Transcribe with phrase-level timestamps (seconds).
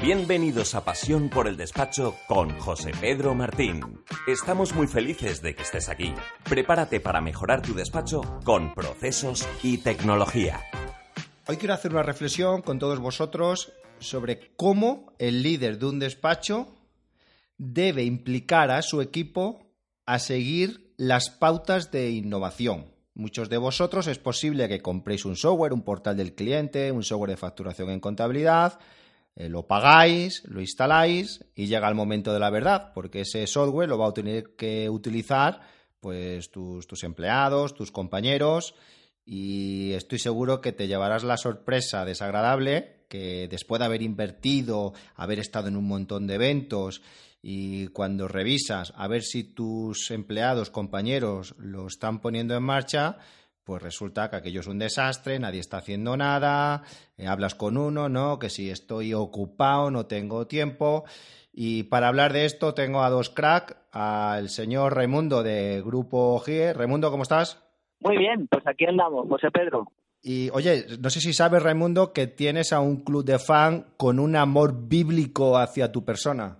[0.00, 4.04] Bienvenidos a Pasión por el Despacho con José Pedro Martín.
[4.28, 6.14] Estamos muy felices de que estés aquí.
[6.48, 10.60] Prepárate para mejorar tu despacho con procesos y tecnología.
[11.48, 16.68] Hoy quiero hacer una reflexión con todos vosotros sobre cómo el líder de un despacho
[17.56, 19.66] debe implicar a su equipo
[20.06, 22.86] a seguir las pautas de innovación.
[23.14, 27.30] Muchos de vosotros es posible que compréis un software, un portal del cliente, un software
[27.30, 28.78] de facturación en contabilidad,
[29.38, 33.88] eh, lo pagáis, lo instaláis y llega el momento de la verdad, porque ese software
[33.88, 35.60] lo va a tener que utilizar
[36.00, 38.74] pues tus, tus empleados, tus compañeros
[39.24, 45.38] y estoy seguro que te llevarás la sorpresa desagradable que después de haber invertido, haber
[45.38, 47.00] estado en un montón de eventos
[47.40, 53.18] y cuando revisas a ver si tus empleados, compañeros lo están poniendo en marcha,
[53.68, 56.84] pues resulta que aquello es un desastre, nadie está haciendo nada,
[57.18, 58.38] eh, hablas con uno, ¿no?
[58.38, 61.04] Que si estoy ocupado, no tengo tiempo.
[61.52, 66.72] Y para hablar de esto tengo a dos crack, al señor Raimundo de Grupo GIE.
[66.72, 67.62] Raimundo, ¿cómo estás?
[68.00, 69.84] Muy bien, pues aquí andamos, José Pedro.
[70.22, 74.18] Y oye, no sé si sabes, Raimundo, que tienes a un club de fan con
[74.18, 76.56] un amor bíblico hacia tu persona.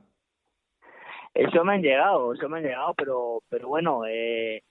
[1.32, 4.62] Eso me han llegado, eso me han llegado, pero, pero bueno, eh,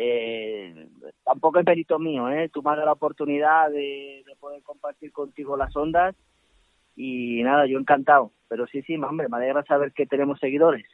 [0.00, 0.88] eh,
[1.24, 2.48] tampoco es perito mío, ¿eh?
[2.52, 6.14] Tú me has dado la oportunidad de, de, poder compartir contigo las ondas
[6.94, 8.30] y nada, yo encantado.
[8.48, 10.86] Pero sí, sí, hombre, me alegra saber que tenemos seguidores.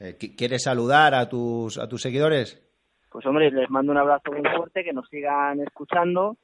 [0.00, 2.62] Eh, ¿Quieres saludar a tus, a tus seguidores?
[3.10, 6.38] Pues hombre, les mando un abrazo muy fuerte, que nos sigan escuchando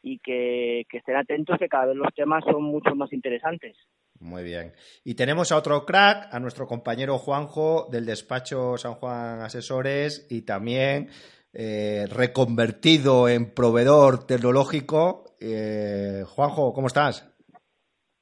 [0.00, 3.76] y que, que estén atentos, que cada vez los temas son mucho más interesantes.
[4.20, 4.72] Muy bien.
[5.04, 10.42] Y tenemos a otro crack, a nuestro compañero Juanjo del despacho San Juan Asesores y
[10.42, 11.08] también
[11.52, 15.24] eh, reconvertido en proveedor tecnológico.
[15.40, 17.34] Eh, Juanjo, ¿cómo estás?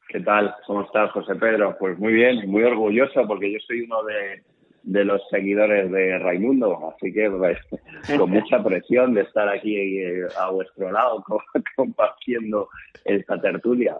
[0.08, 0.54] ¿Qué tal?
[0.66, 1.76] ¿Cómo estás, José Pedro?
[1.78, 4.44] Pues muy bien, muy orgulloso porque yo soy uno de,
[4.86, 7.58] de los seguidores de Raimundo, así que pues,
[8.18, 11.24] con mucha presión de estar aquí eh, a vuestro lado
[11.76, 12.68] compartiendo
[13.04, 13.96] esta tertulia.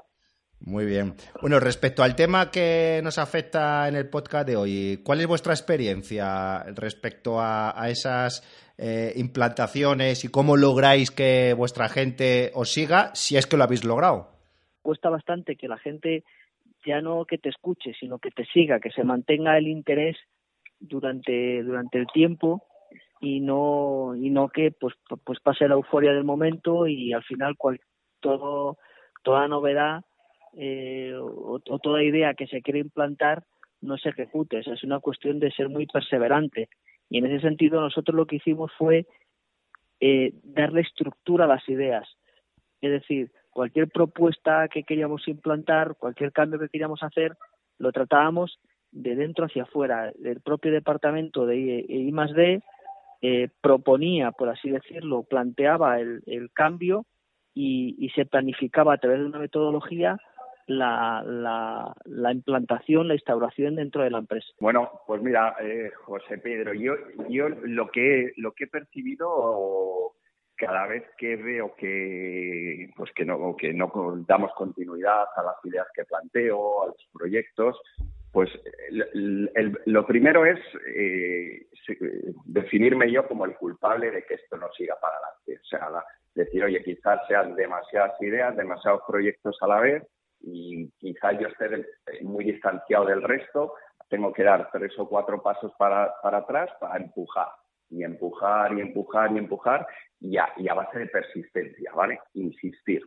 [0.60, 1.14] Muy bien.
[1.42, 5.52] Bueno, respecto al tema que nos afecta en el podcast de hoy, ¿cuál es vuestra
[5.52, 8.42] experiencia respecto a, a esas
[8.78, 13.84] eh, implantaciones y cómo lográis que vuestra gente os siga, si es que lo habéis
[13.84, 14.28] logrado?
[14.82, 16.24] Cuesta bastante que la gente
[16.84, 20.16] ya no que te escuche, sino que te siga, que se mantenga el interés
[20.78, 22.62] durante, durante el tiempo
[23.20, 24.94] y no, y no que pues,
[25.24, 27.80] pues pase la euforia del momento y al final cual,
[28.20, 28.78] todo,
[29.22, 30.02] toda novedad
[30.56, 33.44] eh, o, o, toda idea que se quiere implantar
[33.80, 34.58] no se ejecute.
[34.58, 36.68] es una cuestión de ser muy perseverante.
[37.08, 39.06] Y en ese sentido nosotros lo que hicimos fue
[40.00, 42.06] eh, darle estructura a las ideas.
[42.80, 47.36] Es decir, cualquier propuesta que queríamos implantar, cualquier cambio que queríamos hacer,
[47.78, 48.58] lo tratábamos
[48.90, 50.12] de dentro hacia afuera.
[50.22, 52.62] El propio departamento de I, más D
[53.22, 57.06] eh, proponía, por así decirlo, planteaba el, el cambio
[57.54, 60.18] y, y, se planificaba a través de una metodología
[60.66, 64.48] la, la, la, implantación, la instauración dentro de la empresa?
[64.60, 66.94] Bueno, pues mira, eh, José Pedro, yo,
[67.28, 70.12] yo lo que lo que he percibido
[70.56, 73.90] cada vez que veo que pues que no que no
[74.26, 77.80] damos continuidad a las ideas que planteo, a los proyectos,
[78.32, 78.50] pues
[79.86, 80.58] lo primero es
[80.94, 81.66] eh,
[82.44, 85.60] definirme yo como el culpable de que esto no siga para adelante.
[85.62, 90.02] O sea, la, decir, oye, quizás sean demasiadas ideas, demasiados proyectos a la vez
[90.40, 91.86] y quizás yo esté
[92.22, 93.74] muy distanciado del resto,
[94.08, 97.48] tengo que dar tres o cuatro pasos para, para atrás para empujar
[97.90, 99.86] y empujar y empujar y empujar
[100.20, 102.20] y a, y a base de persistencia, ¿vale?
[102.34, 103.02] Insistir.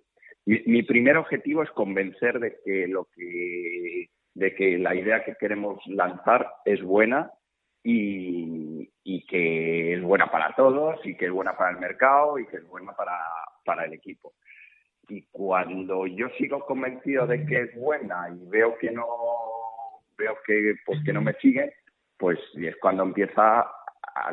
[0.46, 5.36] Mi, mi, primer objetivo es convencer de que lo que de que la idea que
[5.36, 7.32] queremos lanzar es buena
[7.84, 12.48] y, y que es buena para todos y que es buena para el mercado y
[12.48, 13.18] que es buena para,
[13.66, 14.34] para el equipo
[15.10, 19.06] y cuando yo sigo convencido de que es buena y veo que no
[20.18, 21.74] veo que pues que no me sigue
[22.18, 23.68] pues es cuando empieza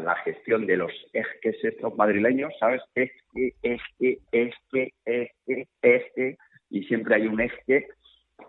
[0.00, 5.30] la gestión de los ejes estos madrileños sabes es que es que es que es
[5.46, 6.36] que es que
[6.70, 7.88] y siempre hay un eje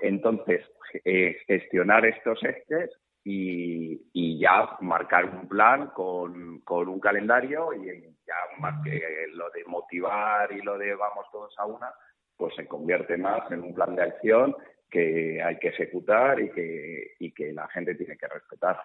[0.01, 0.61] Entonces,
[1.05, 2.91] eh, gestionar estos ejes
[3.23, 7.87] y, ya marcar un plan con, con un calendario y
[8.25, 9.01] ya más que
[9.33, 11.91] lo de motivar y lo de vamos todos a una,
[12.37, 14.55] pues se convierte más en un plan de acción
[14.89, 18.79] que hay que ejecutar y que, y que la gente tiene que respetar.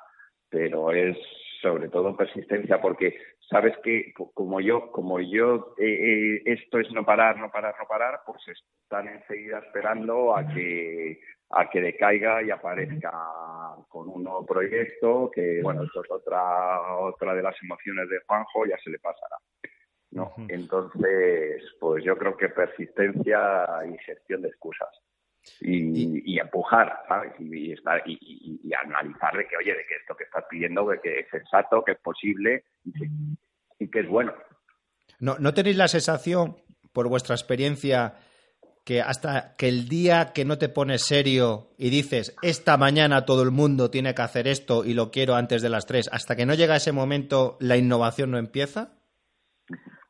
[0.48, 1.16] Pero es
[1.62, 3.16] sobre todo persistencia porque
[3.48, 7.86] sabes que como yo como yo eh, eh, esto es no parar no parar no
[7.86, 11.20] parar pues están enseguida esperando a que
[11.50, 13.12] a que decaiga y aparezca
[13.88, 18.66] con un nuevo proyecto que bueno esto es otra otra de las emociones de Juanjo
[18.66, 19.36] ya se le pasará
[20.12, 24.88] no entonces pues yo creo que persistencia y gestión de excusas
[25.60, 27.32] y, empujar, ¿sabes?
[27.38, 31.00] Y, estar, y, y, analizar de que, oye, de que esto que estás pidiendo, de
[31.00, 32.64] que es sensato, que es posible
[33.78, 34.32] y que, es bueno.
[35.18, 36.56] ¿No, ¿No tenéis la sensación,
[36.92, 38.14] por vuestra experiencia,
[38.84, 43.42] que hasta que el día que no te pones serio y dices, esta mañana todo
[43.42, 46.46] el mundo tiene que hacer esto y lo quiero antes de las tres, hasta que
[46.46, 48.98] no llega ese momento, la innovación no empieza?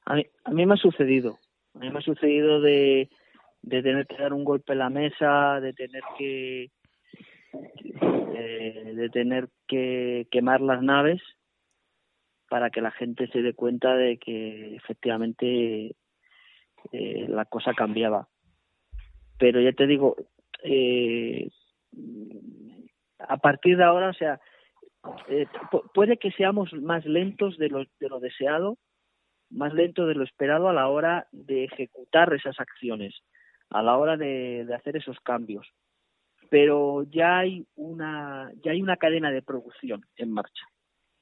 [0.05, 1.39] A mí, a mí me ha sucedido.
[1.75, 3.09] A mí me ha sucedido de,
[3.63, 6.71] de tener que dar un golpe en la mesa, de tener que
[8.35, 11.21] eh, de tener que quemar las naves
[12.49, 15.95] para que la gente se dé cuenta de que efectivamente
[16.93, 18.29] eh, la cosa cambiaba.
[19.39, 20.17] Pero ya te digo,
[20.65, 21.49] eh,
[23.19, 24.41] a partir de ahora, o sea,
[25.95, 28.79] puede que seamos más lentos de lo, de lo deseado,
[29.53, 33.15] más lentos de lo esperado a la hora de ejecutar esas acciones
[33.73, 35.67] a la hora de, hacer esos cambios.
[36.51, 40.67] Pero ya hay una ya hay una cadena de producción en marcha.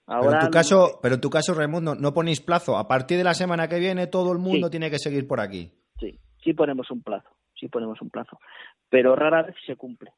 [0.07, 2.77] pero en tu caso, pero en tu caso, Raimundo, no ponéis plazo.
[2.77, 5.71] A partir de la semana que viene, todo el mundo tiene que seguir por aquí.
[6.01, 8.41] Sí, sí ponemos un plazo, sí ponemos un plazo,
[8.89, 10.11] pero rara vez se cumple.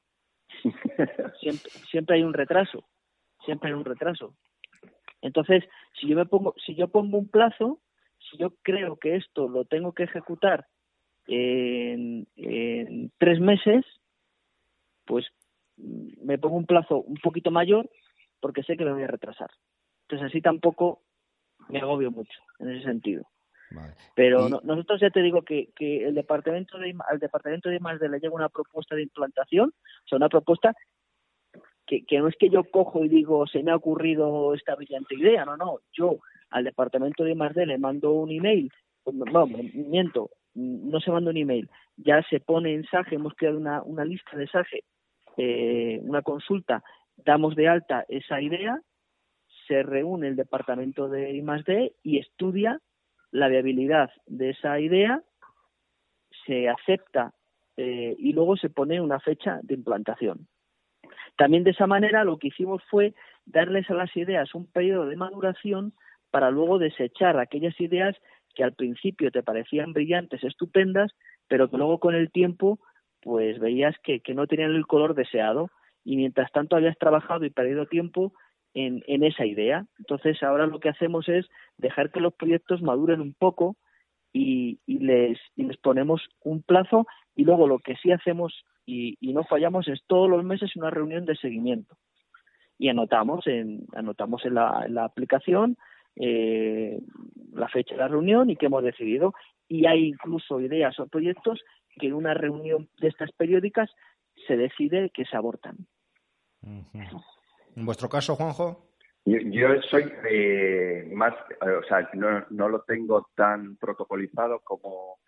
[1.41, 2.85] siempre, siempre hay un retraso,
[3.45, 4.35] siempre hay un retraso.
[5.21, 5.63] Entonces,
[6.01, 7.81] si yo me pongo, si yo pongo un plazo,
[8.39, 10.67] yo creo que esto lo tengo que ejecutar
[11.27, 12.27] en,
[13.19, 13.85] tres meses,
[15.05, 15.27] pues
[15.77, 17.89] me pongo un plazo un poquito mayor
[18.41, 19.51] porque sé que me voy a retrasar.
[20.03, 21.03] Entonces así tampoco
[21.69, 23.25] me agobio mucho en ese sentido.
[24.15, 28.11] Pero nosotros ya te digo que, que el departamento de al departamento de más de
[28.11, 30.75] le llega una propuesta de implantación, o sea, una propuesta
[31.87, 35.15] que, que no es que yo cojo y digo se me ha ocurrido esta brillante
[35.15, 36.19] idea, no, no, yo
[36.53, 38.71] al departamento de más le mando un email,
[39.07, 43.83] no, miento, no se manda un email, ya se pone en SAGE, hemos creado una,
[43.83, 44.85] una lista de SAGE,
[45.37, 46.83] eh, una consulta,
[47.17, 48.81] damos de alta esa idea,
[49.67, 52.81] se reúne el departamento de I+D y estudia
[53.31, 55.23] la viabilidad de esa idea,
[56.47, 57.33] se acepta
[57.77, 60.49] eh, y luego se pone una fecha de implantación.
[61.37, 63.15] También de esa manera lo que hicimos fue
[63.47, 65.95] darles a las ideas un periodo de maduración
[66.33, 68.17] para luego desechar aquellas ideas
[68.55, 71.13] que al principio te parecían brillantes, estupendas,
[71.47, 72.81] pero que luego con el tiempo
[73.21, 75.71] pues veías que, no tenían el color deseado
[76.05, 78.33] y mientras tanto habías trabajado y perdido tiempo
[78.75, 79.87] en, esa idea.
[79.99, 81.47] Entonces ahora lo que hacemos es
[81.77, 83.77] dejar que los proyectos maduren un poco
[84.33, 85.39] y, les,
[85.83, 87.07] ponemos un plazo
[87.37, 91.27] y luego lo que sí hacemos y, no fallamos es todos los meses una reunión
[91.27, 91.97] de seguimiento
[92.79, 95.77] y anotamos en anotamos en la aplicación
[96.17, 96.99] eh,
[97.53, 99.35] la fecha de la reunión y qué hemos decidido.
[99.69, 101.61] Y hay incluso ideas o proyectos
[101.99, 103.91] que en una reunión de estas periódicas
[104.47, 105.77] se decide que se abortan.
[106.63, 108.89] ¿En vuestro caso, Juanjo?
[109.25, 110.13] Yo, soy
[111.13, 115.19] más, o sea, no, no, lo tengo tan protocolizado como,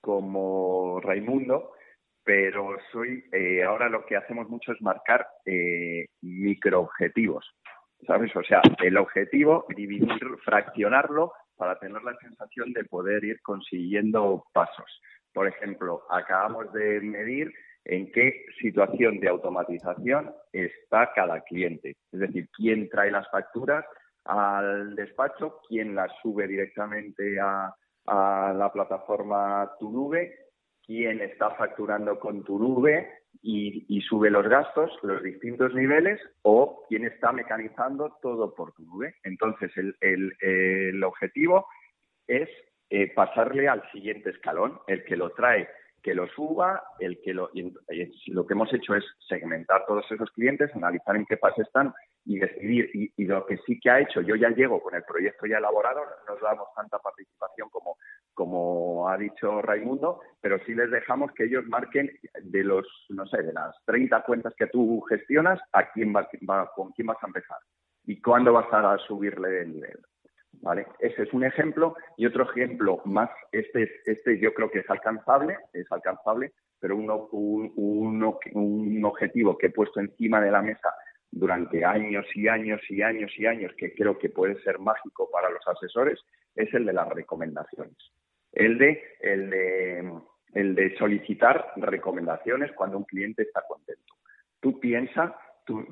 [0.00, 1.72] como Raimundo,
[2.24, 7.44] pero soy, eh, ahora lo que hacemos mucho es marcar eh, microobjetivos.
[8.06, 8.34] ¿Sabes?
[8.36, 15.00] O sea, el objetivo, dividir, fraccionarlo para tener la sensación de poder ir consiguiendo pasos.
[15.32, 17.52] Por ejemplo, acabamos de medir
[17.84, 21.96] en qué situación de automatización está cada cliente.
[22.12, 23.84] Es decir, quién trae las facturas
[24.24, 27.74] al despacho, quién las sube directamente a,
[28.06, 30.50] la plataforma Turube,
[30.84, 37.32] quién está facturando con Turube, y, sube los gastos, los distintos niveles, o quien está
[37.32, 39.16] mecanizando todo por tu nube.
[39.22, 39.96] Entonces, el,
[40.40, 41.66] el, objetivo
[42.26, 42.48] es
[42.90, 45.68] eh, pasarle al siguiente escalón, el que lo trae,
[46.02, 47.50] que lo suba, el que lo,
[48.26, 51.92] lo que hemos hecho es segmentar todos esos clientes, analizar en qué fase están
[52.24, 52.90] y decidir.
[52.94, 55.58] Y, y, lo que sí que ha hecho, yo ya llego con el proyecto ya
[55.58, 57.96] elaborado, no nos damos tanta participación como,
[58.32, 62.10] como ha dicho Raimundo, pero sí les dejamos que ellos marquen
[62.42, 66.28] de los, no sé, de las 30 cuentas que tú gestionas, a quién va,
[66.74, 67.58] con quién vas a empezar
[68.06, 69.98] y cuándo vas a subirle de nivel.
[70.62, 70.86] ¿Vale?
[71.00, 75.58] Ese es un ejemplo y otro ejemplo más, este, este yo creo que es alcanzable,
[75.72, 77.72] es alcanzable, pero uno, un,
[78.52, 80.94] un objetivo que he puesto encima de la mesa
[81.34, 85.50] durante años y años y años y años, que creo que puede ser mágico para
[85.50, 86.20] los asesores,
[86.54, 87.96] es el de las recomendaciones.
[88.52, 90.12] El de, el de,
[90.54, 94.14] el de solicitar recomendaciones cuando un cliente está contento.
[94.60, 95.32] Tú piensas,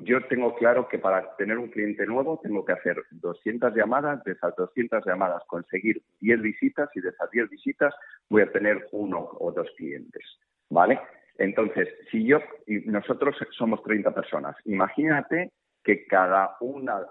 [0.03, 4.31] yo tengo claro que para tener un cliente nuevo tengo que hacer 200 llamadas, de
[4.31, 7.93] esas 200 llamadas conseguir 10 visitas y de esas 10 visitas
[8.29, 10.23] voy a tener uno o dos clientes.
[10.69, 11.01] ¿Vale?
[11.37, 15.51] Entonces, si yo y nosotros somos 30 personas, imagínate
[15.83, 17.01] que cada una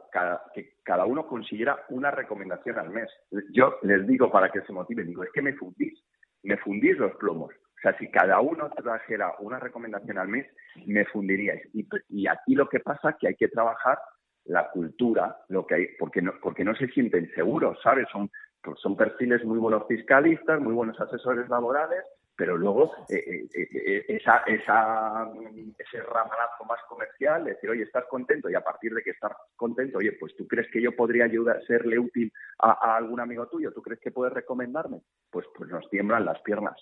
[0.55, 3.11] que cada uno consiguiera una recomendación al mes.
[3.53, 6.03] Yo les digo para que se motiven, digo, es que me fundís,
[6.43, 7.53] me fundís los plomos.
[7.53, 10.47] O sea, si cada uno trajera una recomendación al mes,
[10.87, 11.69] me fundiríais.
[11.75, 13.99] Y, y aquí lo que pasa es que hay que trabajar
[14.45, 18.07] la cultura, lo que hay, porque no, porque no se sienten seguros, ¿sabes?
[18.11, 18.31] Son,
[18.77, 24.39] son perfiles muy buenos fiscalistas, muy buenos asesores laborales, pero luego eh, eh, eh, esa,
[24.47, 25.31] esa,
[25.79, 29.99] ese ramalazo más comercial, decir, oye, estás contento y a partir de que estás contento,
[29.99, 33.83] oye, pues tú crees que yo podría ayudar, serle útil a, algún amigo tuyo, tú
[33.83, 36.81] crees que puedes recomendarme, pues, pues nos tiemblan las piernas.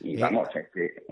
[0.00, 1.02] Y vamos, es que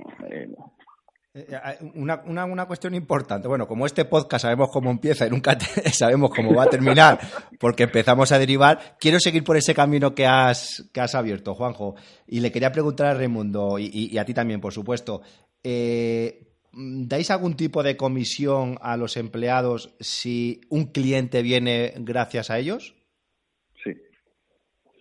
[1.95, 3.49] una, una, una, cuestión importante.
[3.49, 5.59] Bueno, como este podcast sabemos cómo empieza y nunca
[5.93, 7.19] sabemos cómo va a terminar,
[7.59, 11.97] porque empezamos a derivar, quiero seguir por ese camino que has, que has abierto, Juanjo.
[12.27, 15.23] Y le quería preguntar a Raimundo, y, a ti también, por supuesto,
[15.65, 22.59] eh, ¿dais algún tipo de comisión a los empleados si un cliente viene gracias a
[22.59, 22.95] ellos?
[23.83, 23.93] Sí.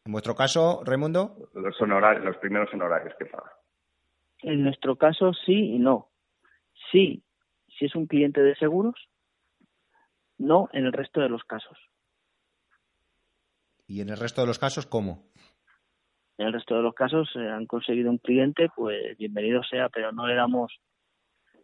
[0.05, 1.49] En vuestro caso, Raimundo.
[1.55, 3.51] Los, honorarios, los primeros honorarios que paga.
[4.43, 6.09] En nuestro caso, sí y no.
[6.91, 7.23] Sí,
[7.67, 8.95] si es un cliente de seguros,
[10.37, 11.77] no en el resto de los casos.
[13.87, 15.23] ¿Y en el resto de los casos cómo?
[16.37, 20.11] En el resto de los casos eh, han conseguido un cliente, pues bienvenido sea, pero
[20.11, 20.71] no le damos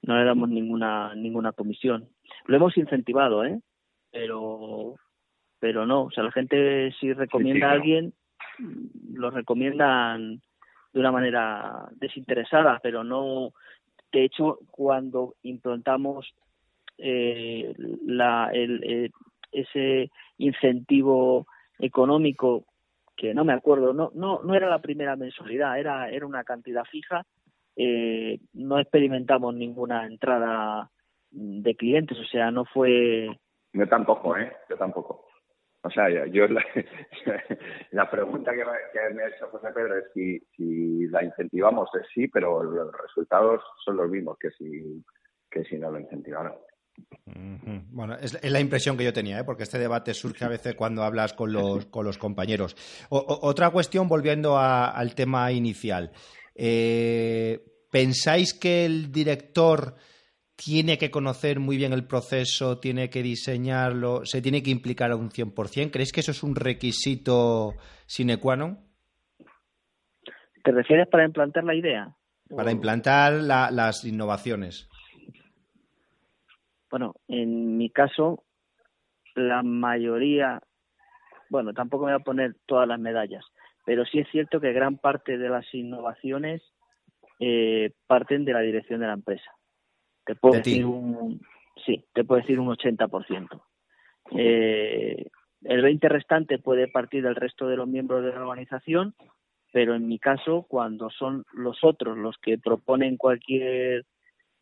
[0.04, 2.10] no le damos ninguna ninguna comisión.
[2.46, 3.60] Lo hemos incentivado, ¿eh?
[4.12, 4.96] Pero
[5.60, 8.14] pero no, o sea, la gente si recomienda a alguien
[9.14, 10.42] lo recomiendan
[10.94, 13.54] de una manera desinteresada, pero no.
[14.12, 16.34] De hecho, cuando implantamos
[16.98, 17.74] eh,
[18.06, 19.10] la, el, eh,
[19.52, 21.48] ese incentivo
[21.80, 22.66] económico,
[23.16, 26.84] que no me acuerdo, no, no, no era la primera mensualidad, era, era una cantidad
[26.86, 27.26] fija,
[27.76, 30.90] eh, no experimentamos ninguna entrada
[31.32, 33.30] de clientes, o sea, no fue.
[33.74, 34.52] Yo tampoco, ¿eh?
[34.70, 35.26] Yo tampoco.
[35.84, 36.46] O sea, yo
[37.92, 38.64] la, pregunta que
[39.14, 43.62] me, ha hecho José Pedro es si, si la incentivamos, es sí, pero los resultados
[43.84, 45.04] son los mismos que si,
[45.50, 46.54] que si no lo incentivaron.
[47.26, 49.44] Bueno, es, la impresión que yo tenía, ¿eh?
[49.44, 52.76] porque este debate surge a veces cuando hablas con los, con los compañeros.
[53.10, 56.12] otra cuestión, volviendo al tema inicial.
[56.54, 57.60] Eh,
[57.90, 59.96] ¿Pensáis que el director
[60.64, 65.16] tiene que conocer muy bien el proceso, tiene que diseñarlo, se tiene que implicar a
[65.16, 65.90] un 100%.
[65.90, 67.74] ¿Crees que eso es un requisito
[68.06, 68.78] sine qua non?
[70.64, 72.16] ¿Te refieres para implantar la idea?
[72.56, 74.88] Para implantar las innovaciones.
[76.92, 78.44] Bueno, en mi caso,
[79.34, 80.62] la mayoría,
[81.50, 83.46] bueno, tampoco me voy a poner todas las medallas,
[83.84, 86.62] pero sí es cierto que gran parte de las innovaciones
[87.40, 89.50] eh, parten de la dirección de la empresa.
[90.32, 91.42] Te puedo decir un,
[91.86, 93.62] sí, te puedo decir un 80%.
[94.38, 95.28] Eh,
[95.64, 99.14] el 20 restante puede partir del resto de los miembros de la organización,
[99.74, 104.06] pero en mi caso, cuando son los otros los que proponen cualquier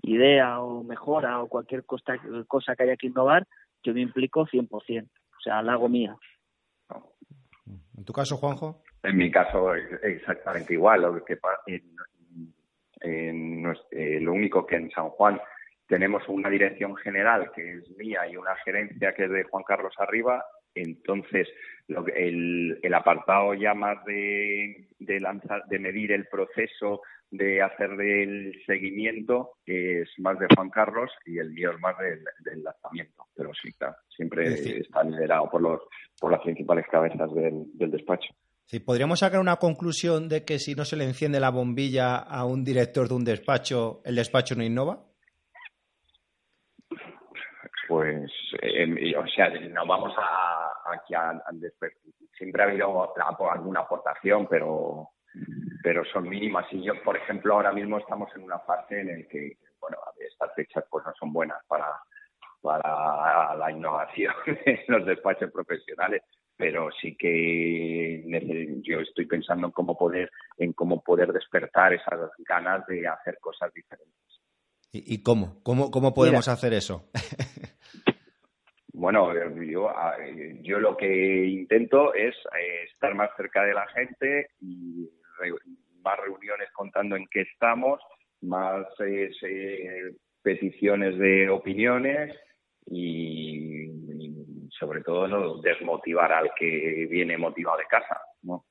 [0.01, 2.15] idea o mejora o cualquier cosa,
[2.47, 3.45] cosa que haya que innovar,
[3.83, 6.15] yo me implico 100%, o sea, la hago mía.
[7.95, 8.81] ¿En tu caso, Juanjo?
[9.03, 11.03] En mi caso, exactamente igual.
[11.03, 11.38] Lo que
[13.01, 15.39] eh, lo único que en San Juan
[15.89, 19.93] tenemos una dirección general que es mía y una gerencia que es de Juan Carlos
[19.98, 20.46] Arriba.
[20.75, 21.48] Entonces,
[21.88, 24.88] el, apartado ya más de,
[25.19, 31.39] lanzar, de medir el proceso, de hacer del seguimiento, es más de Juan Carlos y
[31.39, 33.25] el mío es más del, lanzamiento.
[33.36, 33.72] Pero sí,
[34.15, 35.81] siempre está liderado por, los,
[36.19, 38.29] por las principales cabezas del despacho.
[38.86, 42.63] ¿Podríamos sacar una conclusión de que si no se le enciende la bombilla a un
[42.63, 45.08] director de un despacho, el despacho no innova?
[47.89, 48.31] Pues,
[48.62, 51.41] eh, o sea, no vamos a, aquí a,
[52.38, 53.12] siempre ha habido
[53.51, 55.10] alguna aportación, pero
[55.81, 56.67] pero son mínimas.
[56.72, 60.53] Y yo, por ejemplo, ahora mismo estamos en una fase en la que, bueno, estas
[60.53, 61.88] fechas pues no son buenas para,
[62.62, 64.34] para la innovación
[64.65, 66.22] en los despachos profesionales
[66.55, 68.22] pero sí que
[68.84, 73.74] yo estoy pensando en cómo poder en cómo poder despertar esas ganas de hacer cosas
[73.74, 74.19] diferentes.
[74.91, 75.62] ¿Y, cómo?
[75.63, 75.89] cómo?
[75.89, 77.10] ¿Cómo podemos hacer eso?
[79.11, 79.91] bueno, yo,
[80.61, 85.09] yo lo que intento es eh, estar más cerca de la gente y
[86.03, 87.99] más reuniones contando en qué estamos,
[88.41, 89.31] más eh,
[90.43, 92.39] peticiones de opiniones
[92.85, 93.89] y,
[94.77, 98.65] sobre todo no desmotivar al que viene motivado de casa, ¿no?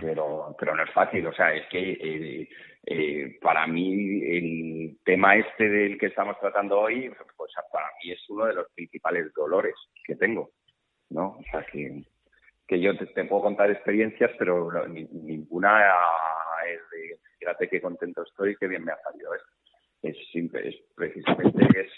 [0.00, 2.48] Pero, pero no es fácil, o sea, es que eh,
[2.90, 8.30] eh, para mí el tema este del que estamos tratando hoy, pues para mí es
[8.30, 10.52] uno de los principales dolores que tengo,
[11.10, 11.36] ¿no?
[11.38, 12.02] O sea, que,
[12.66, 15.84] que yo te, puedo contar experiencias, pero ninguna
[16.66, 19.48] es de, fíjate qué contento estoy, qué bien me ha salido esto.
[20.00, 20.16] Es,
[20.64, 21.92] es precisamente es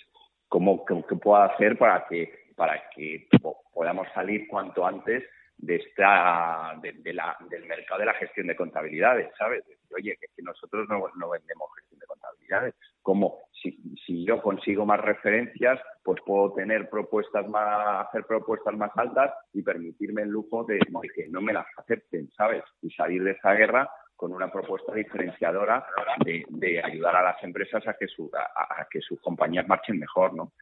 [0.48, 3.28] cómo qué, puedo hacer para que para que
[3.72, 5.22] podamos salir cuanto antes
[5.62, 9.64] de esta de, la, del mercado de la gestión de contabilidades, ¿sabes?
[9.94, 12.74] Oye, que, nosotros no, no, vendemos gestión de contabilidades.
[13.02, 18.90] Como si, si yo consigo más referencias, pues puedo tener propuestas más, hacer propuestas más
[18.96, 22.62] altas y permitirme el lujo de, de que no me las acepten, ¿sabes?
[22.82, 23.90] Y salir de esa guerra
[24.20, 25.86] con una propuesta diferenciadora
[26.24, 30.52] de, ayudar a las empresas a que, su, a, que sus compañías marchen mejor, ¿no?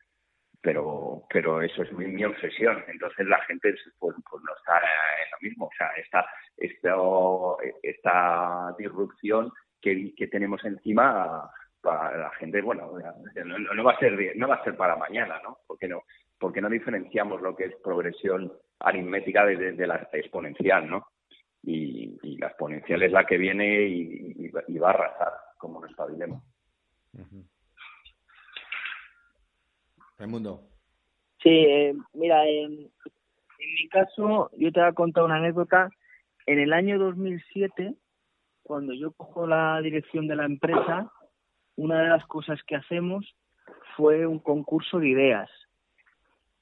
[0.61, 2.83] Pero, pero eso es mi, obsesión.
[2.89, 5.67] Entonces la gente pues, pues, no está en lo mismo.
[5.67, 6.97] O sea, esta, esta,
[7.83, 11.49] esta disrupción que, que tenemos encima
[11.81, 12.91] para la gente, bueno,
[13.45, 15.59] no, va a ser no va a ser para mañana, ¿no?
[15.67, 16.03] Porque no,
[16.39, 21.07] porque no diferenciamos lo que es progresión aritmética de, de la exponencial, ¿no?
[21.63, 26.43] y, la exponencial es la que viene y, va a arrasar, como nos espabilemos.
[30.27, 30.63] Mundo
[31.43, 35.89] Sí, eh, mira, en, en mi caso, yo te voy a contar una anécdota.
[36.47, 37.95] En el año 2007,
[38.65, 41.13] cuando yo cojo la dirección de la empresa,
[41.77, 43.37] una de las cosas que hacemos
[43.97, 45.51] fue un concurso de ideas.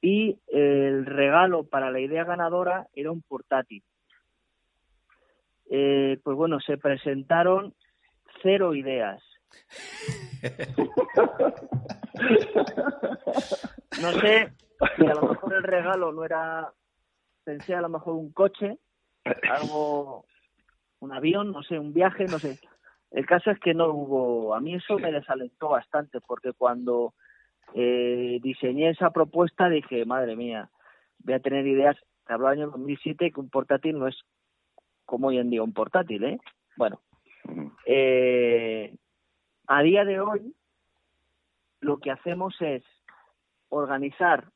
[0.02, 3.82] Y el regalo para la idea ganadora era un portátil
[5.70, 7.74] eh, pues bueno, se presentaron
[8.42, 9.22] cero ideas.
[14.02, 14.52] no sé
[14.96, 16.72] si a lo mejor el regalo no era,
[17.44, 18.78] pensé a lo mejor un coche,
[19.50, 20.26] algo,
[21.00, 22.58] un avión, no sé, un viaje, no sé.
[23.10, 27.14] El caso es que no hubo, a mí eso me desalentó bastante porque cuando
[27.74, 30.70] eh, diseñé esa propuesta dije, madre mía,
[31.18, 31.96] voy a tener ideas,
[32.26, 34.16] te hablo del año 2007 que un portátil no es
[35.04, 36.38] como hoy en día un portátil, ¿eh?
[36.76, 37.00] Bueno,
[37.86, 38.94] eh,
[39.66, 40.54] a día de hoy
[41.80, 42.82] lo que hacemos es
[43.68, 44.50] organizar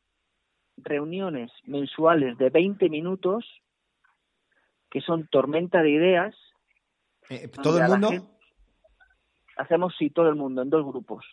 [0.77, 3.45] reuniones mensuales de 20 minutos
[4.91, 6.35] que son tormenta de ideas.
[7.29, 8.11] Eh, ¿Todo el mundo?
[9.57, 11.25] hacemos, sí, todo el mundo, en dos grupos.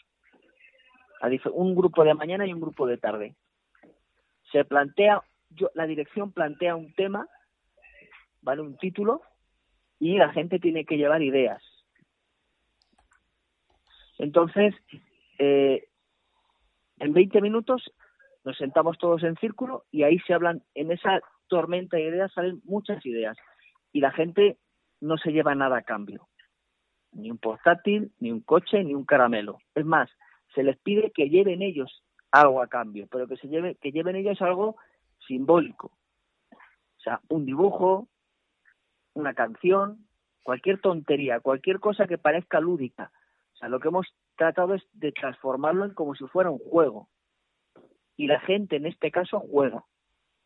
[1.54, 3.36] Un grupo de mañana y un grupo de tarde.
[4.52, 7.28] Se plantea, yo, la dirección plantea un tema
[8.48, 8.62] ¿vale?
[8.62, 9.22] Un título
[10.00, 11.62] y la gente tiene que llevar ideas.
[14.18, 14.74] Entonces,
[15.40, 15.88] eh,
[17.00, 17.92] en 20 minutos
[18.44, 22.62] nos sentamos todos en círculo y ahí se hablan, en esa tormenta de ideas salen
[22.64, 23.38] muchas ideas
[23.92, 24.58] y la gente
[25.02, 26.28] no se lleva nada a cambio.
[27.12, 29.60] Ni un portátil, ni un coche, ni un caramelo.
[29.76, 30.10] Es más,
[30.54, 34.16] se les pide que lleven ellos algo a cambio, pero que se lleve, que lleven
[34.16, 34.78] ellos algo
[35.28, 35.92] simbólico.
[36.52, 38.08] O sea, un dibujo,
[39.14, 40.08] una canción,
[40.44, 43.12] cualquier tontería, cualquier cosa que parezca lúdica.
[43.58, 47.10] O sea, lo que hemos tratado es de transformarlo en como si fuera un juego.
[48.16, 49.84] Y la gente en este caso juega.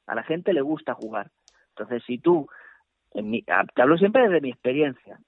[0.08, 1.32] A la gente le gusta jugar.
[1.70, 2.48] Entonces, si tú,
[3.14, 5.20] en mi, ah, te hablo siempre desde mi experiencia,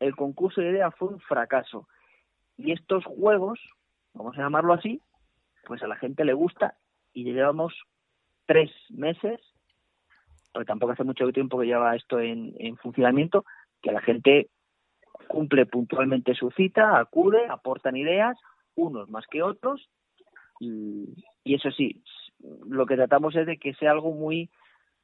[0.00, 1.88] el concurso de ideas fue un fracaso.
[2.56, 3.60] Y estos juegos,
[4.12, 5.00] vamos a llamarlo así,
[5.66, 6.76] pues a la gente le gusta
[7.12, 7.74] y llevamos
[8.46, 9.40] tres meses
[10.54, 13.44] porque tampoco hace mucho tiempo que lleva esto en, funcionamiento,
[13.82, 14.50] que la gente
[15.28, 18.36] cumple puntualmente su cita, acude, aportan ideas,
[18.74, 19.88] unos más que otros,
[20.60, 22.02] y, eso sí,
[22.66, 24.50] lo que tratamos es de que sea algo muy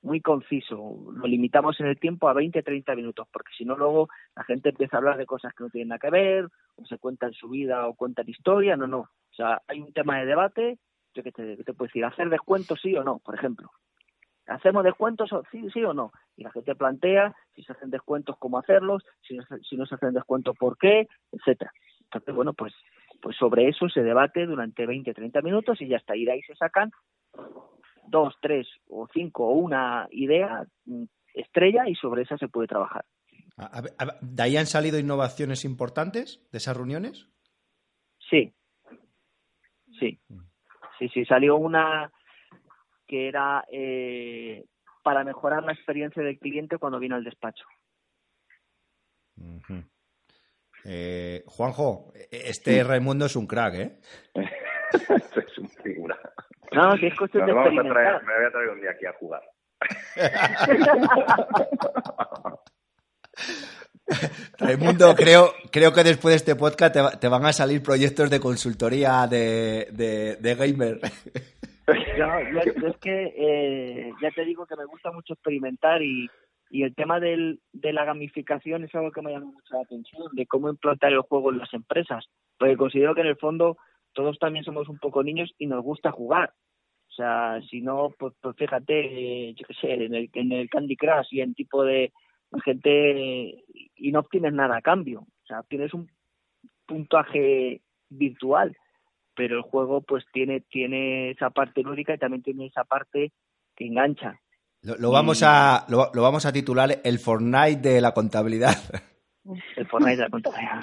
[0.02, 4.08] muy conciso, lo limitamos en el tiempo a 20, 30 minutos, porque si no luego
[4.34, 6.96] la gente empieza a hablar de cosas que no tienen nada que ver, o se
[6.96, 10.78] cuentan su vida o cuentan historia, no, no, o sea, hay un tema de debate
[11.14, 13.70] yo que te, te puedo decir, hacer descuentos sí o no, por ejemplo.
[14.50, 16.12] ¿Hacemos descuentos sí, sí o no?
[16.36, 19.94] Y la gente plantea si se hacen descuentos, cómo hacerlos, si no, si no se
[19.94, 21.72] hacen descuentos, por qué, etcétera.
[22.02, 22.74] Entonces, bueno, pues,
[23.22, 26.16] pues sobre eso se debate durante 20, 30 minutos y ya está.
[26.16, 26.90] Y de ahí se sacan
[28.08, 33.04] dos, tres o cinco o una idea mm, estrella y sobre esa se puede trabajar.
[34.20, 37.28] ¿De ahí han salido innovaciones importantes de esas reuniones?
[38.28, 38.52] Sí.
[39.98, 40.18] Sí.
[40.98, 42.10] Sí, sí, salió una
[43.10, 44.64] que era eh,
[45.02, 47.64] para mejorar la experiencia del cliente cuando viene al despacho.
[50.84, 53.98] eh, Juanjo, este Raimundo es un crack, ¿eh?
[54.94, 56.16] es un figura.
[56.72, 58.22] No, que es cuestión de experimentar.
[58.24, 59.42] me voy a traer un día aquí a jugar.
[64.58, 68.40] Raimundo, creo, creo que después de este podcast te, te van a salir proyectos de
[68.40, 71.00] consultoría de, de, de gamer.
[72.16, 72.26] Yo,
[72.88, 76.28] es que eh, ya te digo que me gusta mucho experimentar y,
[76.70, 80.28] y el tema del, de la gamificación es algo que me llama mucho la atención,
[80.32, 82.26] de cómo implantar el juego en las empresas,
[82.58, 83.76] porque considero que en el fondo
[84.12, 86.52] todos también somos un poco niños y nos gusta jugar.
[87.08, 90.70] O sea, si no, pues, pues fíjate, eh, yo qué sé, en el, en el
[90.70, 92.12] Candy Crush y en tipo de
[92.64, 93.64] gente
[93.96, 95.20] y no obtienes nada a cambio.
[95.20, 96.08] O sea, obtienes un
[96.86, 98.76] puntaje virtual,
[99.40, 103.32] pero el juego pues tiene, tiene esa parte lúdica y también tiene esa parte
[103.74, 104.38] que engancha.
[104.82, 108.76] Lo, vamos a lo, vamos a titular el Fortnite de la contabilidad.
[109.76, 110.82] El Fortnite de la contabilidad.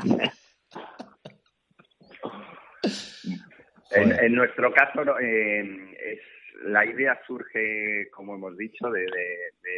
[3.91, 6.19] en, nuestro caso es
[6.63, 9.05] la idea surge, como hemos dicho, de,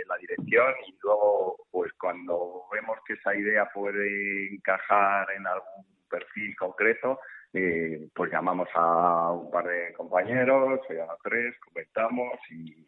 [0.07, 6.55] la dirección y luego, pues cuando vemos que esa idea puede encajar en algún perfil
[6.55, 7.19] concreto,
[7.53, 12.87] eh, pues llamamos a un par de compañeros, a tres, comentamos y,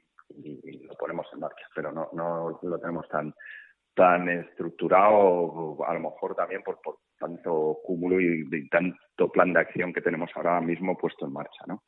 [0.87, 1.65] lo ponemos en marcha.
[1.75, 3.33] Pero no, no lo tenemos tan
[3.93, 9.59] tan estructurado, a lo mejor también por, por tanto cúmulo y, y tanto plan de
[9.59, 11.83] acción que tenemos ahora mismo puesto en marcha, ¿no?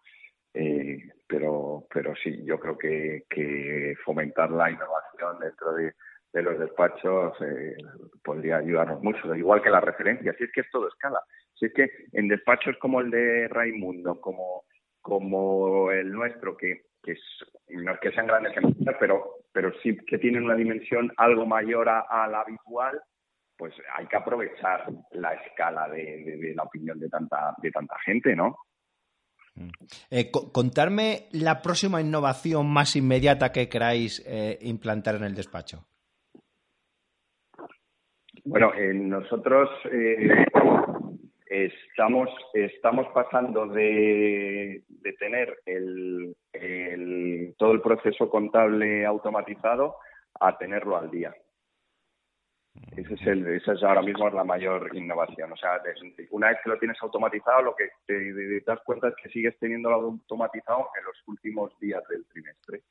[0.53, 5.93] Eh, pero, pero sí, yo creo que, que fomentar la innovación dentro de,
[6.41, 7.75] los despachos eh,
[8.23, 10.33] podría ayudarnos mucho, igual que la referencia.
[10.37, 11.21] Si es que es todo escala.
[11.63, 14.65] Si es que en despachos como el de Raimundo, como,
[14.99, 17.15] como el nuestro, que, que
[17.69, 21.87] no es que sean grandes empresas, pero, pero sí que tienen una dimensión algo mayor
[21.87, 22.99] a, la habitual,
[23.55, 28.35] pues hay que aprovechar la escala de, de la opinión de tanta, de tanta gente,
[28.35, 28.57] ¿no?
[30.11, 35.85] Eh, contarme la próxima innovación más inmediata que queráis eh, implantar en el despacho.
[38.43, 39.69] Bueno, eh, nosotros
[41.47, 46.35] estamos, estamos pasando de, de tener el,
[47.57, 49.97] todo el proceso contable automatizado
[50.39, 51.35] a tenerlo al día.
[52.97, 55.51] Ese es el, esa es ahora mismo la mayor innovación.
[55.51, 55.81] O sea,
[56.31, 59.95] una vez que lo tienes automatizado, lo que te, das cuenta es que sigues teniéndolo
[59.95, 62.81] automatizado en los últimos días del trimestre.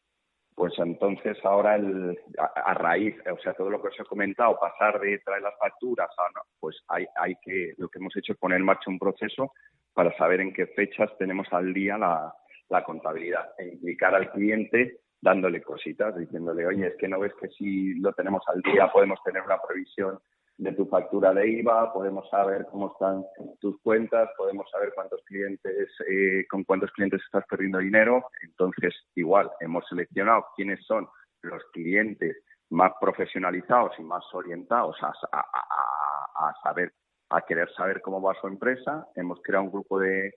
[0.54, 5.00] Pues entonces ahora el, a, raíz, o sea, todo lo que os he comentado, pasar
[5.00, 8.58] de traer las facturas, a, pues hay, hay que, lo que hemos hecho es poner
[8.58, 9.52] en marcha un proceso
[9.94, 12.34] para saber en qué fechas tenemos al día la,
[12.68, 17.48] la contabilidad e implicar al cliente dándole cositas, diciéndole, oye, es que no ves que
[17.48, 20.18] si lo tenemos al día podemos tener una previsión
[20.62, 23.25] de tu factura de IVA, podemos saber cómo están
[23.61, 28.25] tus cuentas, podemos saber cuántos clientes, eh, con cuántos clientes estás perdiendo dinero.
[28.42, 31.09] Entonces, igual, hemos seleccionado quiénes son
[31.42, 32.37] los clientes
[32.70, 36.92] más profesionalizados y más orientados a, a saber,
[37.31, 39.07] a querer saber cómo va su empresa.
[39.16, 40.33] Hemos creado un grupo de,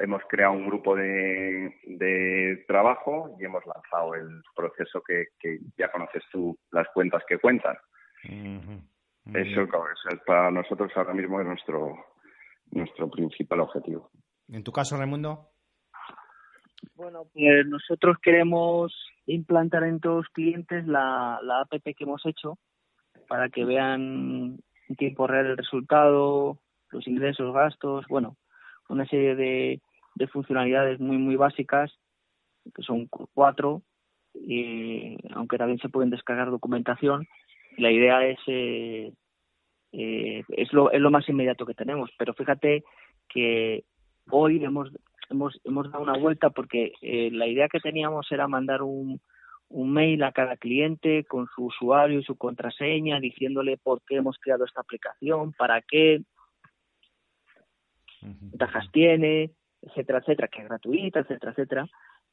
[0.00, 5.90] hemos creado un grupo de, de trabajo y hemos lanzado el proceso que, que, ya
[5.90, 7.76] conoces tú, las cuentas que cuentan.
[9.26, 11.94] Eso es, para nosotros ahora mismo es nuestro,
[12.72, 14.10] nuestro principal objetivo.
[14.48, 15.48] ¿En tu caso, Raimundo?
[16.94, 18.92] Bueno, pues nosotros queremos
[19.26, 22.58] implantar en todos los clientes la, la app que hemos hecho
[23.28, 24.58] para que vean
[24.88, 26.58] en tiempo real el resultado,
[26.90, 28.36] los ingresos, gastos, bueno,
[28.88, 29.80] una serie de,
[30.16, 31.92] de funcionalidades muy, muy básicas,
[32.74, 33.82] que son cuatro,
[34.34, 37.26] y, aunque también se pueden descargar documentación.
[37.76, 39.12] La idea es, eh,
[39.92, 42.84] eh, es, lo, es lo más inmediato que tenemos, pero fíjate
[43.28, 43.84] que
[44.30, 44.90] hoy hemos,
[45.30, 49.20] hemos, hemos dado una vuelta porque eh, la idea que teníamos era mandar un,
[49.68, 54.38] un mail a cada cliente con su usuario y su contraseña diciéndole por qué hemos
[54.38, 56.22] creado esta aplicación, para qué,
[58.22, 61.86] ventajas tiene, etcétera, etcétera, que es gratuita, etcétera, etcétera,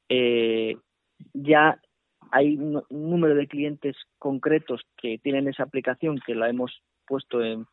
[0.10, 0.78] eh,
[1.34, 1.80] ya
[2.32, 7.66] hay un, número de clientes concretos que tienen esa aplicación que la hemos puesto en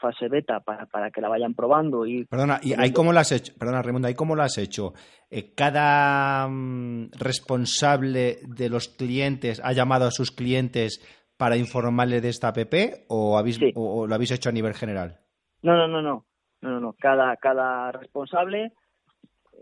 [0.00, 3.32] fase beta para, para que la vayan probando y perdona y ahí cómo lo has
[3.32, 4.92] hecho perdona Raimundo ahí cómo lo has hecho
[5.30, 11.00] eh, cada mm, responsable de los clientes ha llamado a sus clientes
[11.36, 12.74] para informarle de esta app
[13.08, 15.20] o, habéis, o, lo habéis hecho a nivel general
[15.62, 16.26] no no no no
[16.60, 18.72] no no, cada cada responsable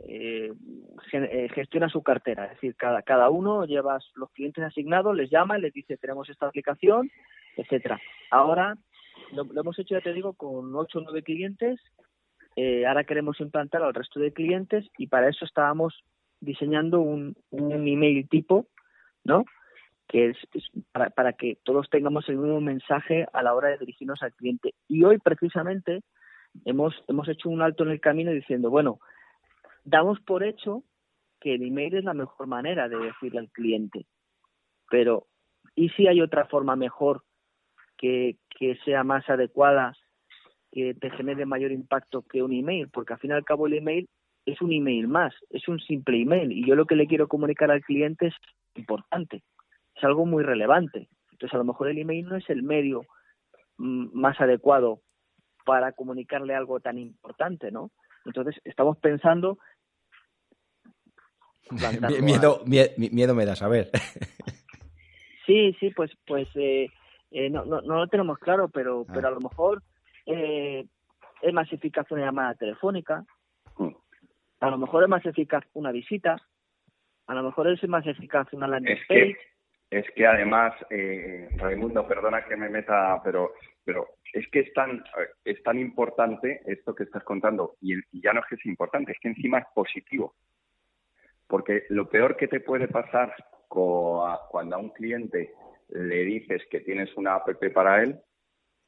[0.08, 0.52] eh,
[1.12, 5.58] eh, gestiona su cartera, es decir, cada, cada uno lleva los clientes asignados, les llama,
[5.58, 7.10] les dice tenemos esta aplicación,
[7.56, 8.00] etcétera.
[8.30, 8.76] Ahora
[9.32, 11.80] lo, hemos hecho, ya te digo, con ocho o nueve clientes.
[12.56, 16.04] Eh, ahora queremos implantar al resto de clientes y para eso estábamos
[16.40, 18.66] diseñando un, un email tipo,
[19.24, 19.44] ¿no?
[20.08, 20.36] Que es,
[20.92, 24.74] para, para que todos tengamos el mismo mensaje a la hora de dirigirnos al cliente.
[24.88, 26.02] Y hoy precisamente
[26.64, 28.98] hemos, hemos hecho un alto en el camino diciendo, bueno,
[29.84, 30.84] damos por hecho
[31.40, 34.06] que el email es la mejor manera de decirle al cliente,
[34.88, 35.26] pero
[35.74, 37.22] ¿y si hay otra forma mejor
[37.96, 39.94] que, que sea más adecuada,
[40.70, 42.88] que te genere mayor impacto que un email?
[42.90, 44.08] Porque al fin y al cabo el email
[44.46, 47.70] es un email más, es un simple email y yo lo que le quiero comunicar
[47.70, 48.34] al cliente es
[48.74, 49.42] importante,
[49.94, 51.08] es algo muy relevante.
[51.32, 53.02] Entonces a lo mejor el email no es el medio
[53.78, 55.00] mm, más adecuado
[55.64, 57.90] para comunicarle algo tan importante, ¿no?
[58.24, 59.58] Entonces estamos pensando
[62.22, 63.90] miedo, miedo, me das, a ver.
[65.46, 66.88] sí, sí, pues, pues eh,
[67.30, 69.12] eh, no, no, no, lo tenemos claro, pero, ah.
[69.12, 69.82] pero a lo mejor
[70.26, 70.84] eh,
[71.40, 73.24] es más eficaz una llamada telefónica,
[73.78, 73.88] mm.
[74.60, 76.36] a lo mejor es más eficaz una visita,
[77.26, 79.36] a lo mejor es más eficaz una landing es page.
[79.90, 83.52] Que, es que además, eh, Raimundo, perdona que me meta, pero,
[83.84, 85.04] pero es que es tan,
[85.44, 89.12] es tan importante esto que estás contando, y, y ya no es que es importante,
[89.12, 90.34] es que encima es positivo.
[91.52, 93.34] Porque lo peor que te puede pasar
[93.68, 95.52] cuando a un cliente
[95.90, 98.18] le dices que tienes una app para él,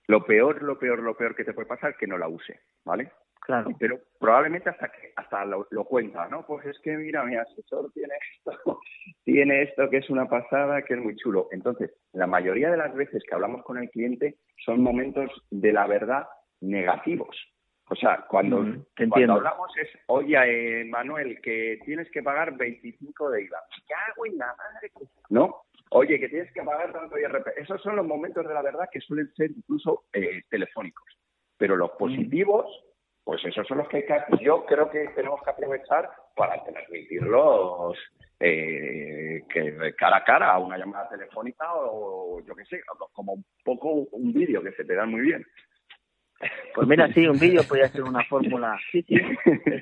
[0.09, 2.59] lo peor, lo peor, lo peor que te puede pasar es que no la use,
[2.87, 3.13] ¿vale?
[3.43, 3.69] Claro.
[3.79, 6.47] Pero probablemente hasta que hasta lo, cuenta, ¿no?
[6.47, 8.81] Pues es que mira, mi asesor tiene esto,
[9.25, 11.49] tiene esto que es una pasada, que es muy chulo.
[11.51, 15.87] Entonces, la mayoría de las veces que hablamos con el cliente son momentos de la
[15.87, 16.27] verdad
[16.63, 17.37] negativos.
[17.89, 18.65] O sea, cuando,
[18.97, 23.59] cuando hablamos es, oye, eh, Manuel, que tienes que pagar 25 de IVA.
[23.89, 24.91] Ya, güey, la madre.
[25.29, 25.65] ¿No?
[25.91, 27.47] Oye, que tienes que pagar tanto IRP.
[27.57, 31.05] Esos son los momentos de la verdad que suelen ser incluso eh, telefónicos.
[31.59, 32.67] Pero los positivos,
[33.23, 37.97] pues esos son los que, hay que yo creo que tenemos que aprovechar para transmitirlos
[38.41, 42.81] eh, que cara a cara a una llamada telefónica o yo qué sé,
[43.13, 45.47] como un poco un vídeo que se te da muy bien.
[46.75, 48.79] Pues mira, sí, un vídeo podría ser una fórmula.
[48.93, 49.17] Sí, sí.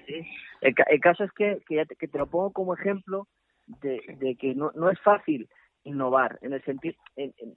[0.07, 0.27] sí.
[0.61, 3.27] El, caso es que, que, ya te, que te lo pongo como ejemplo
[3.67, 5.49] de, de que no, no es fácil
[5.85, 6.95] innovar, en el sentido,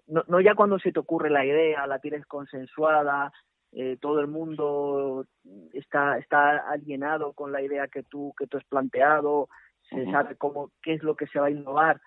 [0.08, 3.32] no, no ya cuando se te ocurre la idea, la tienes consensuada,
[3.72, 5.28] eh, todo el mundo
[5.74, 9.50] está, está alienado con la idea que tú, que tú has planteado,
[9.90, 12.02] se sabe cómo, qué es lo que se va a innovar,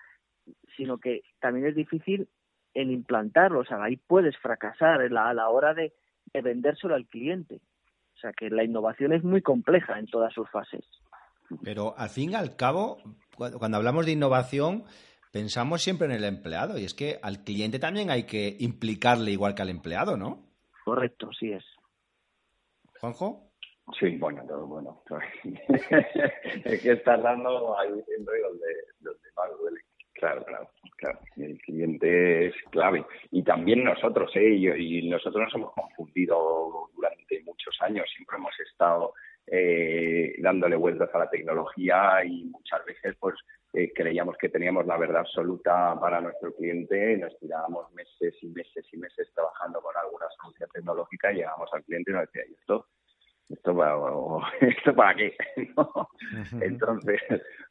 [0.75, 2.27] sino que también es difícil
[2.73, 5.93] en implantarlo, o sea, ahí puedes fracasar a la hora de,
[6.33, 7.61] de vendérselo al cliente.
[8.15, 10.83] O sea que la innovación es muy compleja en todas sus fases.
[11.63, 12.97] Pero al fin y al cabo,
[13.37, 14.83] cuando hablamos de innovación,
[15.31, 19.55] pensamos siempre en el empleado y es que al cliente también hay que implicarle igual
[19.55, 20.43] que al empleado, ¿no?
[20.83, 21.63] Correcto, sí es.
[22.99, 23.51] Juanjo.
[23.99, 25.03] Sí, bueno, todo bueno.
[26.65, 29.79] es que estás dando ahí donde, donde más duele.
[30.19, 31.19] Claro, claro, claro.
[31.37, 33.05] El cliente es clave.
[33.31, 34.49] Y también nosotros, ¿eh?
[34.49, 38.05] Y, nosotros nos hemos confundido durante muchos años.
[38.13, 39.13] Siempre hemos estado
[39.47, 43.35] eh, dándole vueltas a la tecnología y muchas veces, pues,
[43.71, 47.17] eh, creíamos que teníamos la verdad absoluta para nuestro cliente.
[47.17, 51.83] Nos tirábamos meses y meses y meses trabajando con alguna solución tecnológica y llegamos al
[51.85, 52.87] cliente y nos decía, ¿y esto?
[53.47, 53.95] ¿Esto para,
[54.59, 55.37] ¿esto para qué?
[56.61, 57.21] Entonces,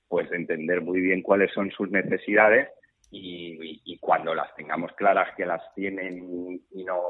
[0.08, 2.68] pues entender muy bien cuáles son sus necesidades
[3.10, 7.00] y, cuando las tengamos claras que las tienen y no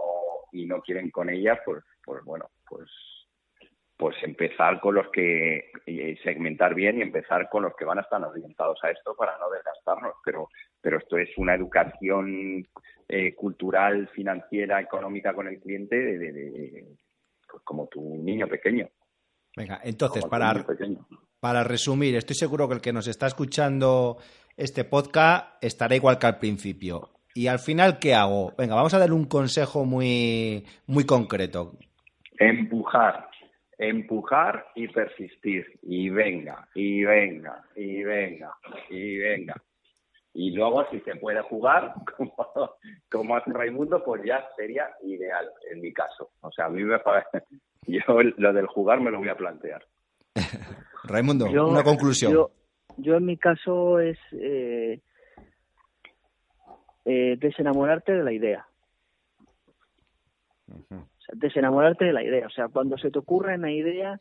[0.50, 2.90] y no quieren con ellas, pues pues bueno, pues
[3.96, 5.70] pues empezar con los que
[6.22, 9.50] segmentar bien y empezar con los que van a estar orientados a esto para no
[9.50, 10.48] desgastarnos, pero
[10.80, 12.66] pero esto es una educación
[13.08, 16.96] eh, cultural, financiera, económica con el cliente de,
[17.50, 18.88] pues como tu niño pequeño.
[19.56, 20.64] Venga, entonces, para,
[21.40, 24.18] para resumir, estoy seguro que el que nos está escuchando
[24.56, 27.10] este podcast estará igual que al principio.
[27.34, 28.52] Y al final, ¿qué hago?
[28.58, 31.72] Venga, vamos a darle un consejo muy, muy concreto.
[32.38, 33.28] Empujar,
[33.78, 35.78] empujar y persistir.
[35.82, 38.52] Y venga, y venga, y venga,
[38.90, 39.54] y venga.
[40.34, 42.34] Y luego, si se puede jugar, como,
[43.10, 46.30] como hace Raimundo, pues ya sería ideal, en mi caso.
[46.40, 47.44] O sea, a mí me parece.
[47.86, 48.00] Yo
[48.36, 49.84] lo del jugar me lo voy a plantear.
[51.08, 52.32] Raimundo, una conclusión.
[52.96, 55.00] Yo, en mi caso es eh,
[57.04, 58.66] eh, desenamorarte de la idea.
[61.32, 62.46] desenamorarte de la idea.
[62.46, 64.18] O sea, cuando se te ocurre una idea,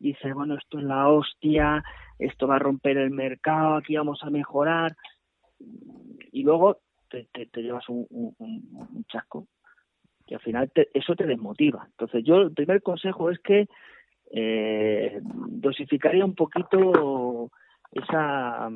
[0.00, 1.84] dices, bueno, esto es la hostia,
[2.18, 4.96] esto va a romper el mercado, aquí vamos a mejorar.
[6.32, 7.28] Y luego te,
[7.62, 9.46] llevas un, un, chasco.
[10.26, 11.86] Y al final eso te desmotiva.
[11.86, 13.68] Entonces, yo el primer consejo es que
[14.30, 17.50] eh, dosificaría un poquito
[17.92, 18.70] esa,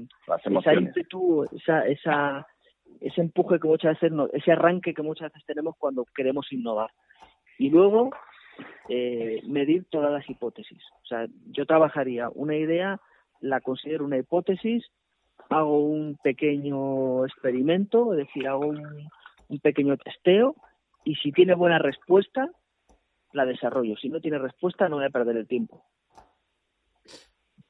[0.44, 2.46] esa ímpetu, esa, esa,
[3.00, 6.90] ese empuje que muchas veces, ese arranque que muchas veces tenemos cuando queremos innovar.
[7.58, 8.10] Y luego,
[8.88, 10.82] eh, medir todas las hipótesis.
[11.02, 13.00] O sea, yo trabajaría una idea,
[13.40, 14.84] la considero una hipótesis,
[15.48, 19.08] hago un pequeño experimento, es decir, hago un,
[19.48, 20.54] un pequeño testeo
[21.04, 22.48] y si tiene buena respuesta,
[23.32, 23.96] la desarrollo.
[23.96, 25.84] Si no tiene respuesta, no voy a perder el tiempo.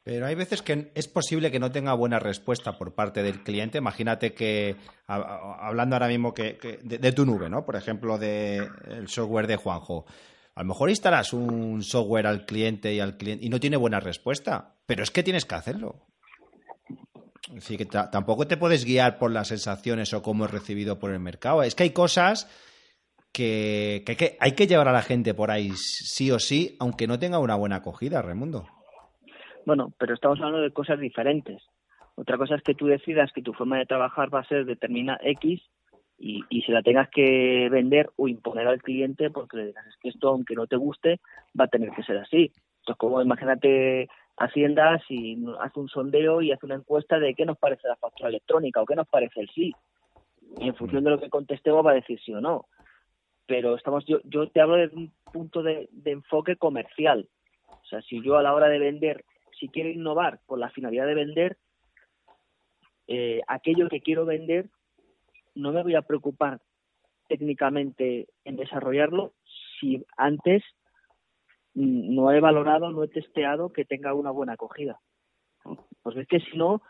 [0.02, 3.78] Pero hay veces que es posible que no tenga buena respuesta por parte del cliente.
[3.78, 7.64] Imagínate que, hablando ahora mismo que, de, tu nube, ¿no?
[7.66, 10.06] Por ejemplo, del software de Juanjo.
[10.54, 14.00] A lo mejor instalas un software al cliente y al cliente y no tiene buena
[14.00, 16.06] respuesta, pero es que tienes que hacerlo.
[17.56, 21.20] Así que tampoco te puedes guiar por las sensaciones o cómo es recibido por el
[21.20, 21.62] mercado.
[21.62, 22.48] Es que hay cosas
[23.32, 27.38] que, hay que llevar a la gente por ahí sí o sí, aunque no tenga
[27.38, 28.66] una buena acogida, Raimundo.
[29.66, 31.62] Bueno, pero estamos hablando de cosas diferentes.
[32.16, 35.18] Otra cosa es que tú decidas que tu forma de trabajar va a ser determina
[35.22, 35.62] X
[36.18, 39.96] y, y se la tengas que vender o imponer al cliente porque le digas es
[40.02, 41.20] que esto, aunque no te guste,
[41.58, 42.52] va a tener que ser así.
[42.80, 47.58] Entonces, como imagínate Hacienda si hace un sondeo y hace una encuesta de qué nos
[47.58, 49.74] parece la factura electrónica o qué nos parece el sí.
[50.58, 52.66] Y en función de lo que contestemos va a decir sí o no
[53.50, 57.28] pero estamos yo, yo te hablo desde un punto de, enfoque comercial.
[57.66, 59.24] O sea, si yo a la hora de vender,
[59.58, 61.56] si quiero innovar con la finalidad de vender,
[63.08, 64.70] eh, aquello que quiero vender,
[65.56, 66.60] no me voy a preocupar
[67.26, 69.32] técnicamente en desarrollarlo
[69.80, 70.62] si antes
[71.74, 75.00] no he valorado, no he testeado que tenga una buena acogida.
[76.04, 76.82] Pues es que si no,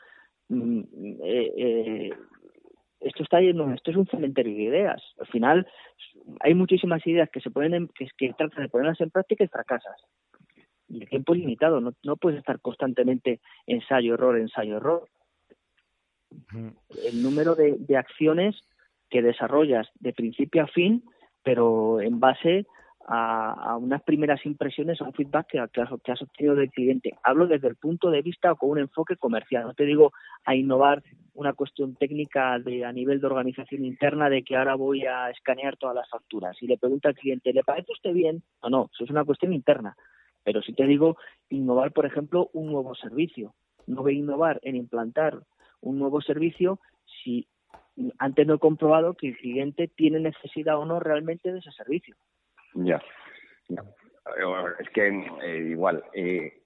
[0.50, 0.80] mm,
[1.22, 2.10] eh, eh,
[3.00, 5.02] esto está lleno, esto es un cementerio de ideas.
[5.18, 5.66] Al final
[6.40, 9.96] hay muchísimas ideas que se pueden que, que tratan de ponerlas en práctica y fracasas.
[10.88, 15.08] Y el tiempo es limitado, no, no puedes estar constantemente ensayo, error, ensayo, error.
[17.04, 18.56] El número de, de acciones
[19.08, 21.02] que desarrollas de principio a fin,
[21.42, 22.66] pero en base
[23.06, 27.14] a, unas primeras impresiones, a un feedback que, que, has, obtenido del cliente.
[27.22, 29.64] Hablo desde el punto de vista o con un enfoque comercial.
[29.64, 30.12] No te digo
[30.44, 31.02] a innovar
[31.34, 35.76] una cuestión técnica de, a nivel de organización interna de que ahora voy a escanear
[35.76, 36.56] todas las facturas.
[36.62, 38.42] Y le pregunta al cliente, ¿le parece usted bien?
[38.62, 39.96] No, no, eso es una cuestión interna.
[40.44, 41.16] Pero si te digo
[41.48, 43.54] innovar, por ejemplo, un nuevo servicio.
[43.86, 45.40] No voy a innovar en implantar
[45.80, 46.78] un nuevo servicio
[47.22, 47.46] si
[48.18, 52.16] antes no he comprobado que el cliente tiene necesidad o no realmente de ese servicio.
[52.74, 53.00] Ya.
[54.78, 55.08] Es que
[55.42, 56.60] eh, igual, eh,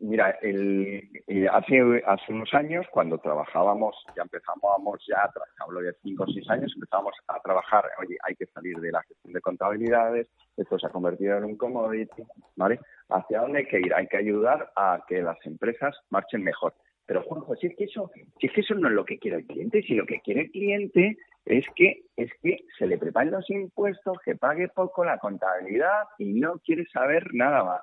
[0.00, 5.30] mira, el, eh, hace, hace unos años, cuando trabajábamos, ya empezábamos ya,
[5.60, 9.02] hablo de cinco o seis años, empezamos a trabajar, oye, hay que salir de la
[9.02, 12.22] gestión de contabilidades, esto se ha convertido en un commodity,
[12.56, 12.80] ¿vale?
[13.08, 13.94] ¿Hacia dónde hay que ir?
[13.94, 16.74] Hay que ayudar a que las empresas marchen mejor.
[17.06, 19.38] Pero Juanjo, si es que eso, si es que eso no es lo que quiere
[19.38, 23.30] el cliente, si lo que quiere el cliente es que es que se le preparen
[23.30, 27.82] los impuestos, que pague poco la contabilidad y no quiere saber nada más.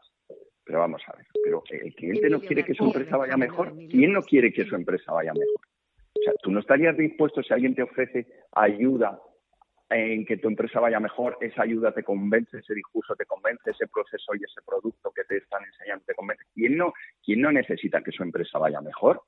[0.66, 3.74] Pero vamos a ver, pero el cliente no quiere que su empresa vaya mejor.
[3.90, 5.62] ¿Quién no quiere que su empresa vaya mejor?
[6.14, 9.20] O sea, tú no estarías dispuesto si alguien te ofrece ayuda
[9.90, 13.88] en que tu empresa vaya mejor, esa ayuda te convence, ese discurso te convence, ese
[13.88, 16.44] proceso y ese producto que te están enseñando te convence.
[16.54, 19.22] ¿Quién no, quién no necesita que su empresa vaya mejor?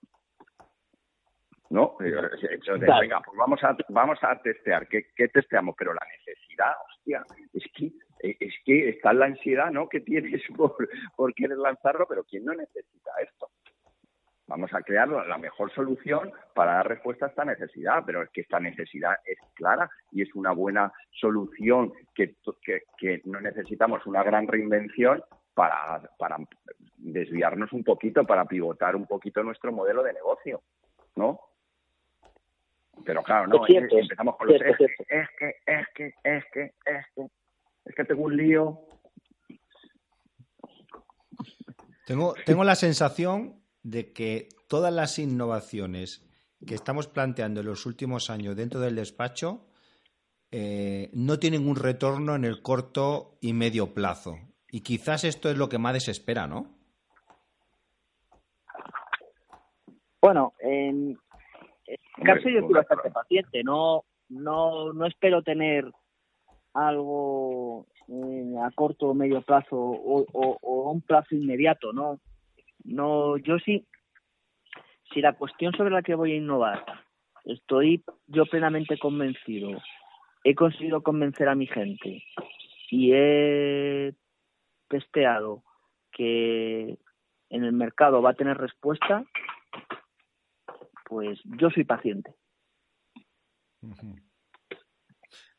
[1.69, 1.97] ¿No?
[1.99, 4.87] Entonces, venga, pues vamos a, vamos a testear.
[4.87, 5.75] ¿Qué, ¿Qué, testeamos?
[5.77, 9.89] Pero la necesidad, hostia, es que, es que está la ansiedad, ¿no?
[9.89, 10.75] Que tienes por,
[11.15, 13.49] por querer lanzarlo, pero ¿quién no necesita esto?
[14.47, 18.41] Vamos a crear la mejor solución para dar respuesta a esta necesidad, pero es que
[18.41, 22.35] esta necesidad es clara y es una buena solución que,
[22.97, 25.23] que, no necesitamos una gran reinvención
[25.55, 26.37] para, para
[26.97, 30.61] desviarnos un poquito, para pivotar un poquito nuestro modelo de negocio,
[31.15, 31.39] ¿no?
[33.03, 37.05] Pero claro, no, empezamos con los es, que, es que, es que, es que, es
[37.13, 37.27] que,
[37.85, 38.79] es que tengo un lío.
[42.05, 46.25] Tengo, tengo la sensación de que todas las innovaciones
[46.65, 49.67] que estamos planteando en los últimos años dentro del despacho
[50.51, 54.37] eh, no tienen un retorno en el corto y medio plazo.
[54.69, 56.75] Y quizás esto es lo que más desespera, ¿no?
[60.21, 61.17] Bueno, en,
[62.23, 65.91] caso yo soy bastante paciente, no, no, no espero tener
[66.73, 72.19] algo eh, a corto o medio plazo o, o, un plazo inmediato, ¿no?
[72.83, 73.87] No, yo sí,
[75.13, 76.85] si la cuestión sobre la que voy a innovar,
[77.45, 79.81] estoy yo plenamente convencido,
[80.43, 82.23] he conseguido convencer a mi gente
[82.91, 84.13] y he
[84.87, 85.63] testeado
[86.11, 86.97] que
[87.49, 89.23] en el mercado va a tener respuesta,
[91.07, 92.33] pues yo soy paciente.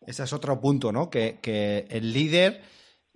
[0.07, 1.11] Ese es otro punto, ¿no?
[1.11, 1.39] Que,
[1.91, 2.63] el líder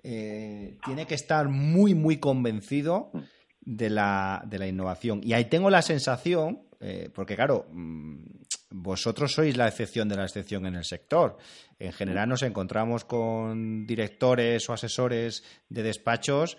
[0.03, 3.13] eh, tiene que estar muy, muy convencido
[3.61, 5.21] de la, de la innovación.
[5.23, 8.25] Y ahí tengo la sensación, eh, porque claro, mm,
[8.71, 11.37] vosotros sois la excepción de la excepción en el sector.
[11.79, 16.57] En general nos encontramos con directores o asesores de despachos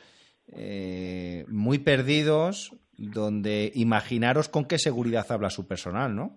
[0.53, 2.71] eh, muy perdidos,
[3.09, 6.35] donde imaginaros con qué seguridad habla su personal, ¿no?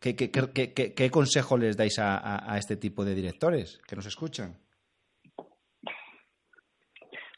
[0.00, 4.58] ¿Qué, qué, consejo les dais a, este tipo de directores que nos escuchan?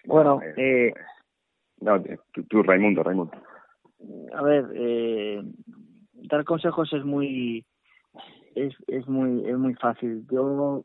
[0.05, 0.93] Bueno, eh,
[1.81, 2.03] no,
[2.49, 3.33] tú, Raimundo, Raimundo.
[4.35, 5.43] A ver, eh,
[6.13, 7.65] dar consejos es muy
[8.55, 10.27] es, es muy es muy fácil.
[10.31, 10.83] Yo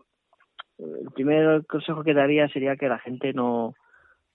[0.77, 3.73] el primer consejo que daría sería que la gente no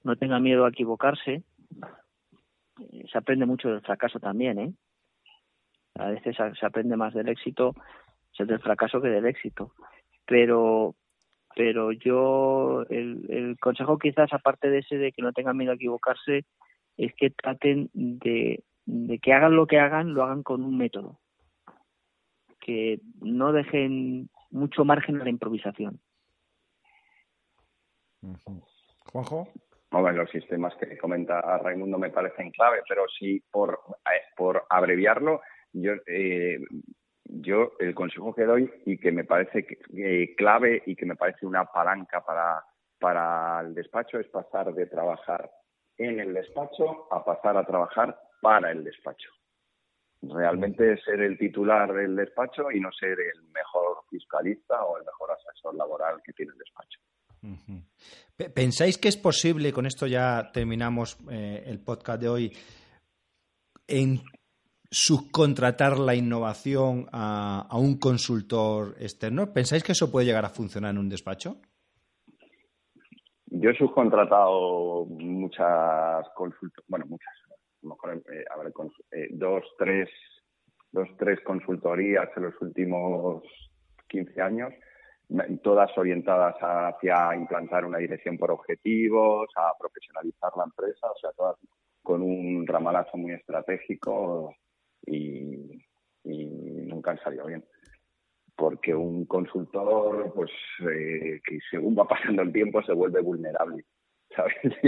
[0.02, 1.42] no tenga miedo a equivocarse.
[3.11, 4.72] Se aprende mucho del fracaso también, ¿eh?
[5.95, 7.74] A veces se aprende más del éxito,
[8.39, 9.72] del fracaso que del éxito.
[10.27, 10.95] Pero
[11.57, 16.45] pero yo el, consejo quizás aparte de ese de que no tengan miedo a equivocarse
[16.99, 21.18] es que traten de, de que hagan lo que hagan lo hagan con un método
[22.61, 25.99] que no dejen mucho margen a la improvisación
[29.91, 35.41] bueno, los sistemas que comenta Raimundo me parecen clave, pero sí por, eh, por abreviarlo,
[35.72, 36.59] yo eh,
[37.28, 39.66] yo el consejo que doy y que me parece
[39.97, 42.64] eh, clave y que me parece una palanca para,
[42.99, 45.51] para el despacho es pasar de trabajar
[45.99, 49.30] en el despacho a pasar a trabajar para el despacho.
[50.22, 55.30] Realmente ser el titular del despacho y no ser el mejor fiscalista o el mejor
[55.32, 57.01] asesor laboral que tiene el despacho.
[58.55, 62.53] ¿Pensáis que es posible, con esto ya terminamos eh, el podcast de hoy,
[63.88, 64.20] en
[64.90, 69.53] subcontratar la innovación a, un consultor externo?
[69.53, 71.57] ¿Pensáis que eso puede llegar a funcionar en un despacho?
[73.47, 77.34] Yo he subcontratado muchas consultorías, bueno, muchas,
[78.32, 78.72] eh, a ver,
[79.12, 80.11] eh, dos, tres,
[80.92, 83.42] dos, tres consultorías en los últimos
[84.09, 84.72] 15 años,
[85.62, 91.57] todas orientadas hacia implantar una dirección por objetivos, a profesionalizar la empresa, o sea, todas
[92.03, 94.55] con un ramalazo muy estratégico
[95.05, 95.83] y,
[96.24, 97.64] nunca han salido bien.
[98.57, 100.51] Porque un consultor, pues,
[100.89, 103.85] eh, que según va pasando el tiempo se vuelve vulnerable.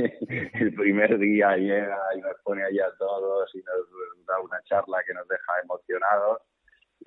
[0.54, 4.98] El primer día llega y nos pone allá a todos y nos da una charla
[5.06, 6.42] que nos deja emocionados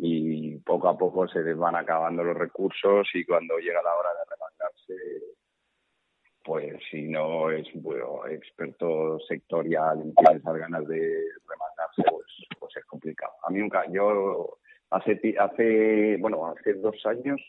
[0.04, 4.10] y poco a poco se les van acabando los recursos y cuando llega la hora
[4.10, 5.26] de remangarse,
[6.44, 12.26] pues si no es bueno, experto sectorial y tiene esas ganas de remangarse, pues
[12.60, 13.34] pues es complicado.
[13.44, 14.58] A mí nunca, yo
[14.90, 17.40] hace, hace bueno, hace dos años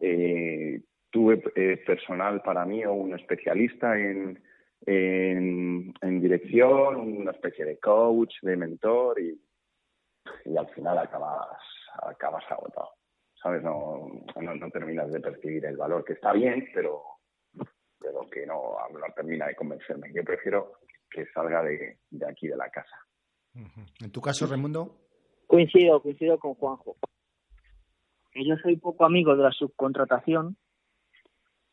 [0.00, 0.80] eh,
[1.10, 4.40] tuve eh, personal para mí o un especialista en,
[4.86, 9.40] en, dirección, una especie de coach, de mentor y,
[10.44, 11.58] y al final acabas,
[12.02, 12.90] acabas agotado.
[13.42, 13.62] ¿Sabes?
[13.62, 14.08] No,
[14.40, 17.02] no, terminas de percibir el valor, que está bien, pero,
[18.00, 20.12] pero que no, no termina de convencerme.
[20.12, 20.72] Yo prefiero
[21.10, 22.96] que salga de, de aquí de la casa.
[24.00, 24.96] ¿En tu caso, Raimundo?
[25.46, 26.96] Coincido, coincido con Juanjo.
[28.34, 30.56] Yo soy poco amigo de la subcontratación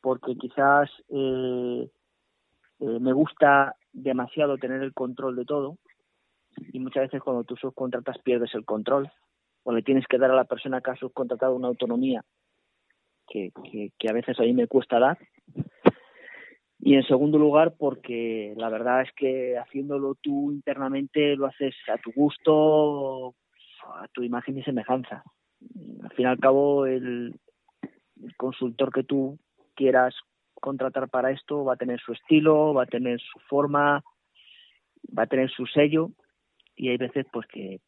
[0.01, 1.89] porque quizás eh,
[2.80, 5.78] eh, me gusta demasiado tener el control de todo
[6.71, 9.11] y muchas veces cuando tú subcontratas pierdes el control
[9.64, 12.24] o le tienes que dar a la persona que ha subcontratado una autonomía
[13.28, 13.51] que,
[13.97, 15.18] que a veces a mí me cuesta dar
[16.86, 21.97] y en segundo lugar porque la verdad es que haciéndolo tú internamente lo haces a
[21.97, 23.36] tu gusto,
[23.95, 25.24] a tu imagen y semejanza.
[26.03, 27.39] Al fin y al cabo el,
[28.36, 29.39] consultor que tú
[29.76, 30.14] quieras
[30.55, 34.03] contratar para esto va a tener su estilo, va a tener su forma
[35.18, 36.09] va a tener su sello
[36.76, 37.80] y hay veces pues que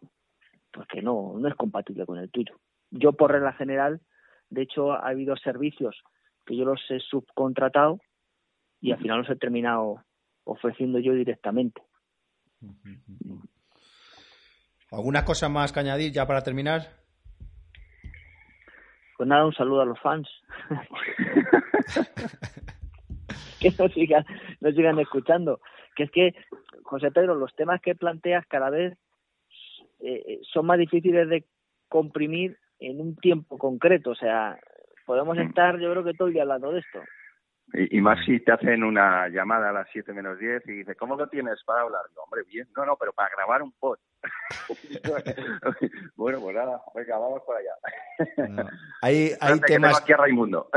[0.76, 2.60] pues que no no es compatible con el tuyo
[2.92, 4.02] yo por regla general
[4.50, 5.96] de hecho ha habido servicios
[6.46, 8.02] que yo los he subcontratado
[8.82, 10.04] y al final los he terminado
[10.44, 11.82] ofreciendo yo directamente
[14.92, 16.82] ¿Alguna cosa más que añadir ya para terminar?
[19.18, 20.28] Pues nada, un saludo a los fans.
[23.60, 24.26] que nos sigan,
[24.62, 25.60] nos sigan escuchando.
[25.96, 26.36] Que es que,
[26.84, 28.98] José Pedro, los temas que planteas cada vez
[30.06, 31.46] eh, eh, son más difíciles de
[31.90, 34.12] comprimir en un tiempo concreto.
[34.12, 34.60] O sea,
[35.06, 37.00] podemos estar, yo creo que todo el día hablando de esto.
[37.74, 41.16] Y, más si te hacen una llamada a las 7 menos 10 y dices, ¿cómo
[41.16, 42.02] lo tienes para hablar?
[42.24, 42.68] hombre, bien.
[42.78, 43.98] No, no, pero para grabar un pod.
[46.16, 48.70] bueno, pues nada, venga, vamos por allá.
[49.02, 50.00] Hay, hay temas...
[50.00, 50.70] Aquí a Raimundo.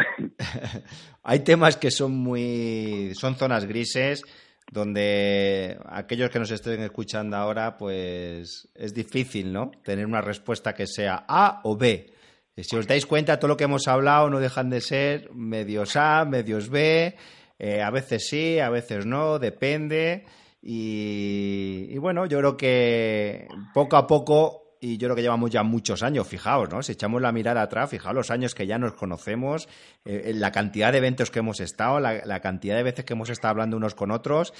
[1.22, 3.12] hay temas que son muy...
[3.14, 4.24] son zonas grises
[4.70, 9.70] donde aquellos que nos estén escuchando ahora, pues es difícil, ¿no?
[9.82, 12.18] Tener una respuesta que sea A o B
[12.64, 16.24] si os dais cuenta, todo lo que hemos hablado no dejan de ser medios A,
[16.24, 17.14] medios B,
[17.58, 20.24] eh, a veces sí, a veces no, depende.
[20.60, 26.02] Y, bueno, yo creo que poco a poco, y yo creo que llevamos ya muchos
[26.02, 26.82] años, fijaos, ¿no?
[26.82, 29.68] Si echamos la mirada atrás, fijaos los años que ya nos conocemos,
[30.04, 33.50] eh, la cantidad de eventos que hemos estado, la, cantidad de veces que hemos estado
[33.52, 34.52] hablando unos con otros,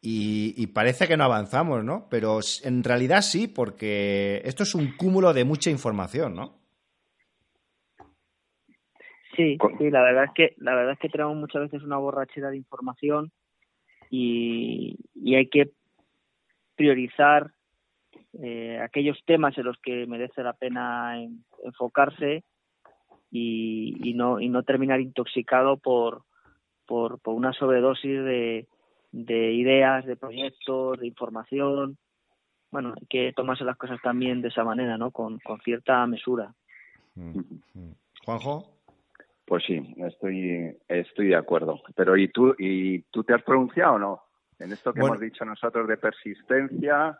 [0.00, 2.06] y, y, parece que no avanzamos, ¿no?
[2.10, 6.66] Pero en realidad sí, porque esto es un cúmulo de mucha información, ¿no?
[9.36, 12.48] Sí, sí, la verdad es que la verdad es que tenemos muchas veces una borrachera
[12.48, 13.30] de información
[14.10, 14.96] y,
[15.34, 15.70] hay que
[16.74, 17.52] priorizar
[18.42, 21.16] eh, aquellos temas en los que merece la pena
[21.64, 22.44] enfocarse
[23.30, 26.22] y, no y no terminar intoxicado por
[26.86, 28.68] por, una sobredosis de,
[29.10, 31.98] de ideas, de proyectos, de información.
[32.70, 35.10] Bueno, hay que tomarse las cosas también de esa manera, ¿no?
[35.10, 36.54] Con, con cierta mesura.
[37.16, 37.40] Mm,
[37.74, 37.94] mm.
[38.24, 38.72] Juanjo.
[39.44, 41.80] Pues sí, estoy, estoy de acuerdo.
[41.94, 44.22] Pero ¿y tú, ¿y tú te has pronunciado o no?
[44.58, 47.16] En esto que hemos dicho nosotros de persistencia,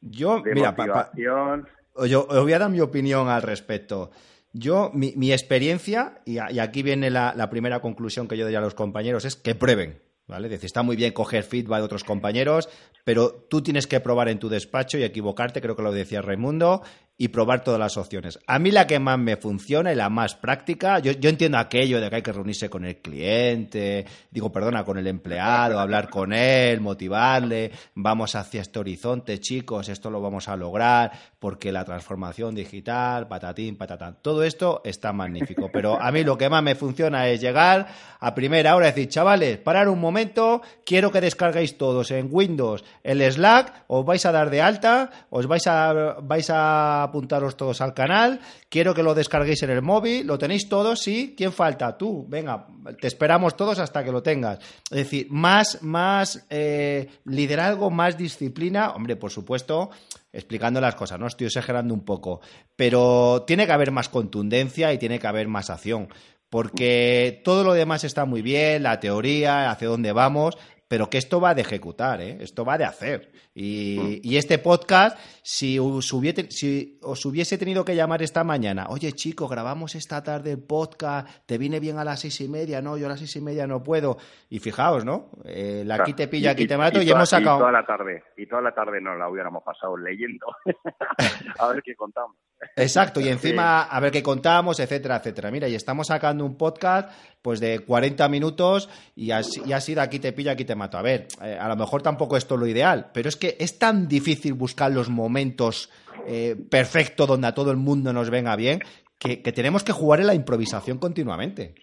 [0.00, 1.68] yo, mira, motivación...
[2.06, 4.10] yo os voy a dar mi opinión al respecto.
[4.52, 8.60] Yo, mi, mi experiencia, y, aquí viene la, la, primera conclusión que yo doy a
[8.60, 10.02] los compañeros, es que prueben.
[10.26, 10.48] ¿Vale?
[10.48, 12.68] Decir, está muy bien coger feedback de otros compañeros,
[13.02, 16.82] pero tú tienes que probar en tu despacho y equivocarte, creo que lo decía Raimundo,
[17.20, 18.38] y probar todas las opciones.
[18.46, 22.08] A mí la que más me funciona y la más práctica, yo, entiendo aquello de
[22.08, 26.80] que hay que reunirse con el cliente, digo, perdona, con el empleado, hablar con él,
[26.80, 33.28] motivarle, vamos hacia este horizonte, chicos, esto lo vamos a lograr porque la transformación digital,
[33.28, 37.42] patatín, patatán, todo esto está magnífico, pero a mí lo que más me funciona es
[37.42, 37.86] llegar
[38.18, 42.82] a primera hora y decir, chavales, parar un momento, quiero que descarguéis todos en Windows
[43.02, 47.80] el Slack, os vais a dar de alta, os vais a, vais a apuntaros todos
[47.80, 48.40] al canal.
[48.68, 50.26] Quiero que lo descarguéis en el móvil.
[50.26, 51.00] ¿Lo tenéis todos?
[51.00, 51.34] Sí.
[51.36, 51.98] ¿Quién falta?
[51.98, 52.24] Tú.
[52.28, 52.66] Venga,
[53.00, 54.58] te esperamos todos hasta que lo tengas.
[54.90, 58.92] Es decir, más, más eh, liderazgo, más disciplina.
[58.92, 59.90] Hombre, por supuesto,
[60.32, 61.26] explicando las cosas, ¿no?
[61.26, 62.40] Estoy exagerando un poco.
[62.76, 66.08] Pero tiene que haber más contundencia y tiene que haber más acción.
[66.48, 70.58] Porque todo lo demás está muy bien, la teoría, hacia dónde vamos,
[70.90, 72.38] pero que esto va de ejecutar, ¿eh?
[72.40, 73.30] esto va de hacer.
[73.54, 78.88] Y, y este podcast, si os, hubiese, si os hubiese tenido que llamar esta mañana,
[78.88, 82.82] oye chico, grabamos esta tarde el podcast, te viene bien a las seis y media,
[82.82, 84.16] no, yo a las seis y media no puedo.
[84.48, 85.30] Y fijaos, ¿no?
[85.44, 87.58] Eh, la aquí te pillo, aquí te mato y, hemos sacado...
[87.58, 90.48] Y toda la tarde, y toda la tarde nos la hubiéramos pasado leyendo.
[91.60, 92.36] a ver qué contamos.
[92.76, 95.50] Exacto, y encima a ver qué contamos, etcétera, etcétera.
[95.50, 97.10] Mira, y estamos sacando un podcast
[97.42, 100.98] pues de 40 minutos y así, y así de aquí te pillo, aquí te mato.
[100.98, 103.78] A ver, eh, a lo mejor tampoco esto es lo ideal, pero es que es
[103.78, 105.90] tan difícil buscar los momentos
[106.26, 108.80] eh, perfectos donde a todo el mundo nos venga bien
[109.18, 111.74] que, tenemos que jugar en la improvisación continuamente.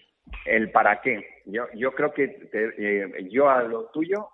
[0.44, 1.42] El para qué.
[1.46, 4.28] Yo, yo creo que eh, yo a lo tuyo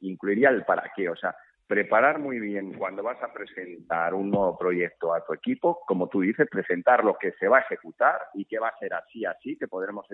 [0.00, 1.08] incluiría el para qué.
[1.08, 1.34] O sea,
[1.70, 6.22] preparar muy bien cuando vas a presentar un nuevo proyecto a tu equipo, como tú
[6.22, 9.56] dices, presentar lo que se va a ejecutar y que va a ser así, así,
[9.56, 10.04] que podremos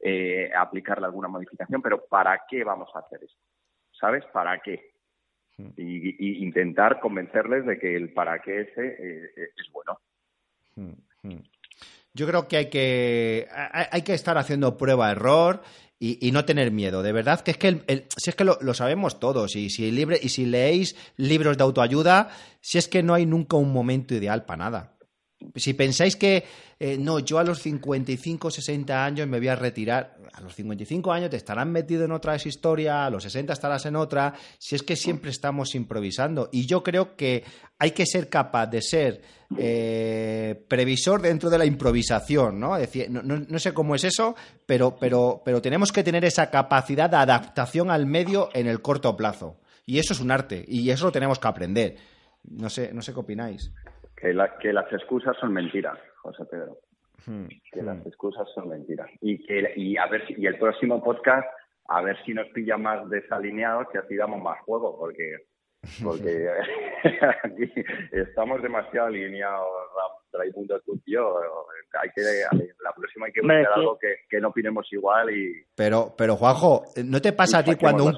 [0.00, 3.44] eh, aplicarle alguna modificación, pero ¿para qué vamos a hacer esto?
[3.92, 4.24] ¿Sabes?
[4.32, 4.94] ¿Para qué?
[5.58, 5.68] Hmm.
[5.76, 10.00] Y, intentar convencerles de que el para qué ese eh, eh, es bueno.
[12.16, 13.46] Yo creo que hay que,
[13.90, 15.62] hay que estar haciendo prueba-error
[15.98, 17.02] y, no tener miedo.
[17.02, 20.46] De verdad que es que, si es que lo, sabemos todos y si, y si
[20.46, 22.30] leéis libros de autoayuda,
[22.62, 24.95] si es que no hay nunca un momento ideal para nada.
[25.54, 26.44] Si pensáis que
[26.78, 31.12] eh, no, yo a los 55, 60 años me voy a retirar, a los 55
[31.12, 34.82] años te estarán metido en otra historia, a los 60 estarás en otra, si es
[34.82, 36.48] que siempre estamos improvisando.
[36.52, 37.44] Y yo creo que
[37.78, 39.22] hay que ser capaz de ser
[39.56, 42.76] eh, previsor dentro de la improvisación, ¿no?
[42.76, 44.34] decir, no, no, sé cómo es eso,
[44.66, 49.16] pero, pero, pero tenemos que tener esa capacidad de adaptación al medio en el corto
[49.16, 49.60] plazo.
[49.84, 51.96] Y eso es un arte, y eso lo tenemos que aprender.
[52.42, 53.70] No sé, no sé qué opináis.
[54.16, 56.78] Que, que las excusas son mentiras, José Pedro.
[57.26, 58.08] Hmm, que las hmm.
[58.08, 59.10] excusas son mentiras.
[59.20, 61.46] Y, que, y, a ver y el próximo podcast,
[61.88, 65.36] a ver si nos pilla más desalineados y así damos más juego, porque
[66.02, 66.48] porque
[67.42, 67.72] aquí
[68.12, 69.68] estamos demasiado alineados,
[70.32, 71.40] Raimundo, tú y yo.
[72.00, 72.22] Hay que,
[72.82, 75.64] la próxima hay que buscar algo que, que, no opinemos igual y...
[75.74, 78.12] Pero, pero Juanjo, ¿no te pasa a ti cuando...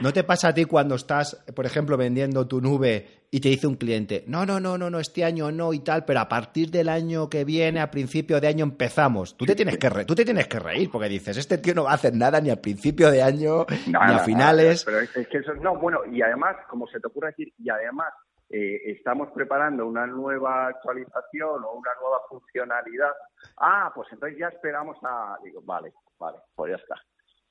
[0.00, 3.68] ¿No te pasa a ti cuando estás, por ejemplo, vendiendo tu nube y te dice
[3.68, 6.70] un cliente, no, no, no, no, no, este año no y tal, pero a partir
[6.70, 9.36] del año que viene, a principio de año empezamos?
[9.36, 11.92] Tú te tienes que, tú te tienes que reír porque dices, este tío no va
[11.92, 14.84] a hacer nada ni al principio de año, ni a finales.
[14.84, 18.12] pero es que eso, no, bueno, y además, como se te ocurre decir, y además
[18.56, 23.10] eh, estamos preparando una nueva actualización o una nueva funcionalidad.
[23.56, 25.36] Ah, pues entonces ya esperamos a...
[25.42, 26.94] Digo, vale, vale, pues ya está.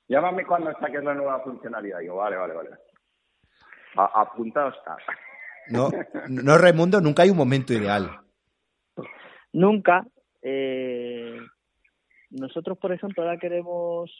[0.08, 1.98] Llámame cuando saques la nueva funcionalidad.
[1.98, 2.70] Digo, vale, vale, vale.
[3.96, 4.96] apuntado está.
[5.68, 5.90] No,
[6.30, 8.20] no, Raimundo, nunca hay un momento ideal.
[9.52, 10.06] Nunca.
[10.40, 11.38] Eh,
[12.30, 14.10] nosotros, por ejemplo, ahora queremos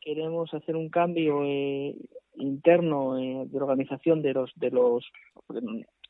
[0.00, 1.94] queremos hacer un cambio eh,
[2.36, 5.04] interno eh, de organización de los de los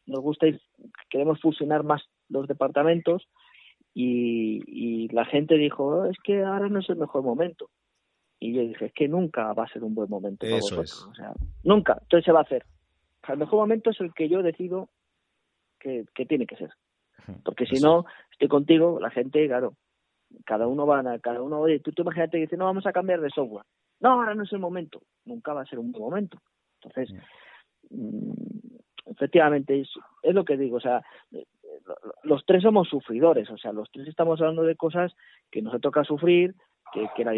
[0.07, 0.47] nos gusta
[1.11, 3.29] queremos fusionar más los departamentos
[3.95, 7.71] y, y la gente dijo oh, es que ahora no es el mejor momento
[8.41, 11.09] y yo dije, es que nunca va a ser un buen momento para vosotros.
[11.11, 11.33] O sea,
[11.65, 11.99] nunca.
[12.03, 12.65] Entonces se va a hacer.
[13.29, 14.89] el mejor momento es el que yo decido
[15.81, 16.71] que, tiene que ser.
[17.45, 19.75] Porque si no, estoy contigo, la gente, claro,
[20.45, 22.93] cada uno va a, cada uno, oye, tú, tú imagínate que dice, no, vamos a
[22.93, 23.67] cambiar de software.
[24.01, 25.03] No, ahora no es el momento.
[25.25, 26.39] Nunca va a ser un buen momento.
[26.81, 27.15] Entonces,
[27.91, 28.33] mm,
[29.07, 29.91] efectivamente, es,
[30.23, 31.47] es lo que digo, o sea, eh,
[32.23, 35.15] los tres somos sufridores, o sea, los tres estamos hablando de cosas
[35.51, 36.55] que nos toca sufrir,
[36.93, 37.33] que, la,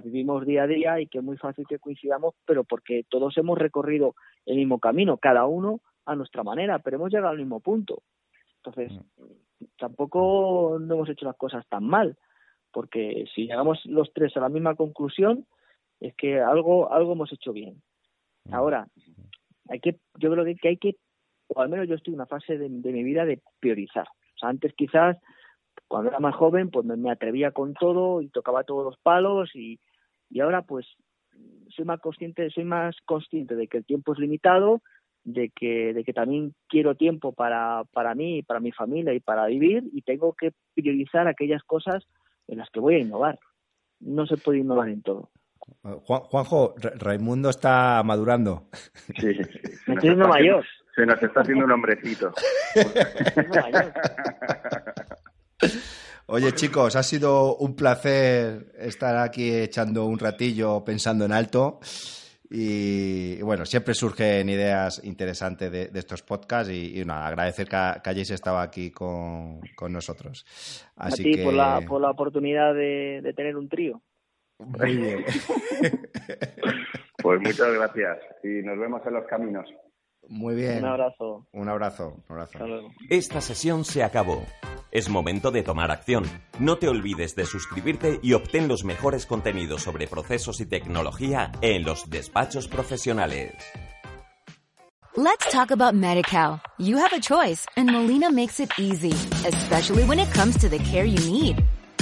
[0.00, 3.58] vivimos, día a día y que es muy fácil que coincidamos, pero porque todos hemos
[3.58, 4.14] recorrido
[4.46, 8.02] el mismo camino, cada uno a nuestra manera, pero hemos llegado al mismo punto.
[8.56, 8.98] Entonces,
[9.78, 12.16] tampoco no hemos hecho las cosas tan mal,
[12.72, 15.46] porque si llegamos los tres a la misma conclusión,
[16.00, 17.82] es que algo, algo hemos hecho bien.
[18.44, 18.54] Mm.
[18.54, 18.86] Ahora,
[19.68, 20.96] hay que, yo creo que hay que,
[21.48, 24.06] o al menos yo estoy en una fase de, de mi vida de priorizar.
[24.06, 25.16] O sea, antes quizás
[25.88, 29.80] cuando era más joven, pues me, atrevía con todo y tocaba todos los palos y,
[30.30, 30.86] y ahora pues
[31.68, 34.82] soy más consciente, soy más consciente de que el tiempo es limitado,
[35.24, 39.46] de que, de que también quiero tiempo para, para mí, para mi familia y para
[39.46, 42.04] vivir y tengo que priorizar aquellas cosas
[42.46, 43.38] en las que voy a innovar.
[44.00, 45.30] No se puede innovar en todo.
[45.82, 48.68] Juanjo, Raimundo está madurando.
[49.18, 49.36] Sí,
[49.86, 50.64] Me estoy mayor.
[50.94, 52.32] Se nos está haciendo un hombrecito.
[56.26, 61.80] Oye chicos, ha sido un placer estar aquí echando un ratillo pensando en alto.
[62.50, 68.90] Y, bueno, siempre surgen ideas interesantes de, estos podcasts y, agradecer que, hayáis estado aquí
[68.90, 70.46] con, nosotros.
[70.94, 74.02] Así A ti por, la, por la oportunidad de, tener un trío.
[74.58, 75.24] Muy bien.
[77.22, 79.66] pues muchas gracias y nos vemos en los caminos.
[80.28, 80.78] Muy bien.
[80.78, 81.46] Un abrazo.
[81.52, 82.16] Un abrazo.
[82.28, 82.58] Un abrazo.
[83.10, 84.44] Esta sesión se acabó.
[84.90, 86.24] Es momento de tomar acción.
[86.60, 91.84] No te olvides de suscribirte y obtén los mejores contenidos sobre procesos y tecnología en
[91.84, 93.52] los despachos profesionales.
[95.16, 96.60] Let's talk about MediCal.
[96.78, 99.12] You have a choice and Molina makes it easy,
[99.46, 101.64] especially when it comes to the care you need.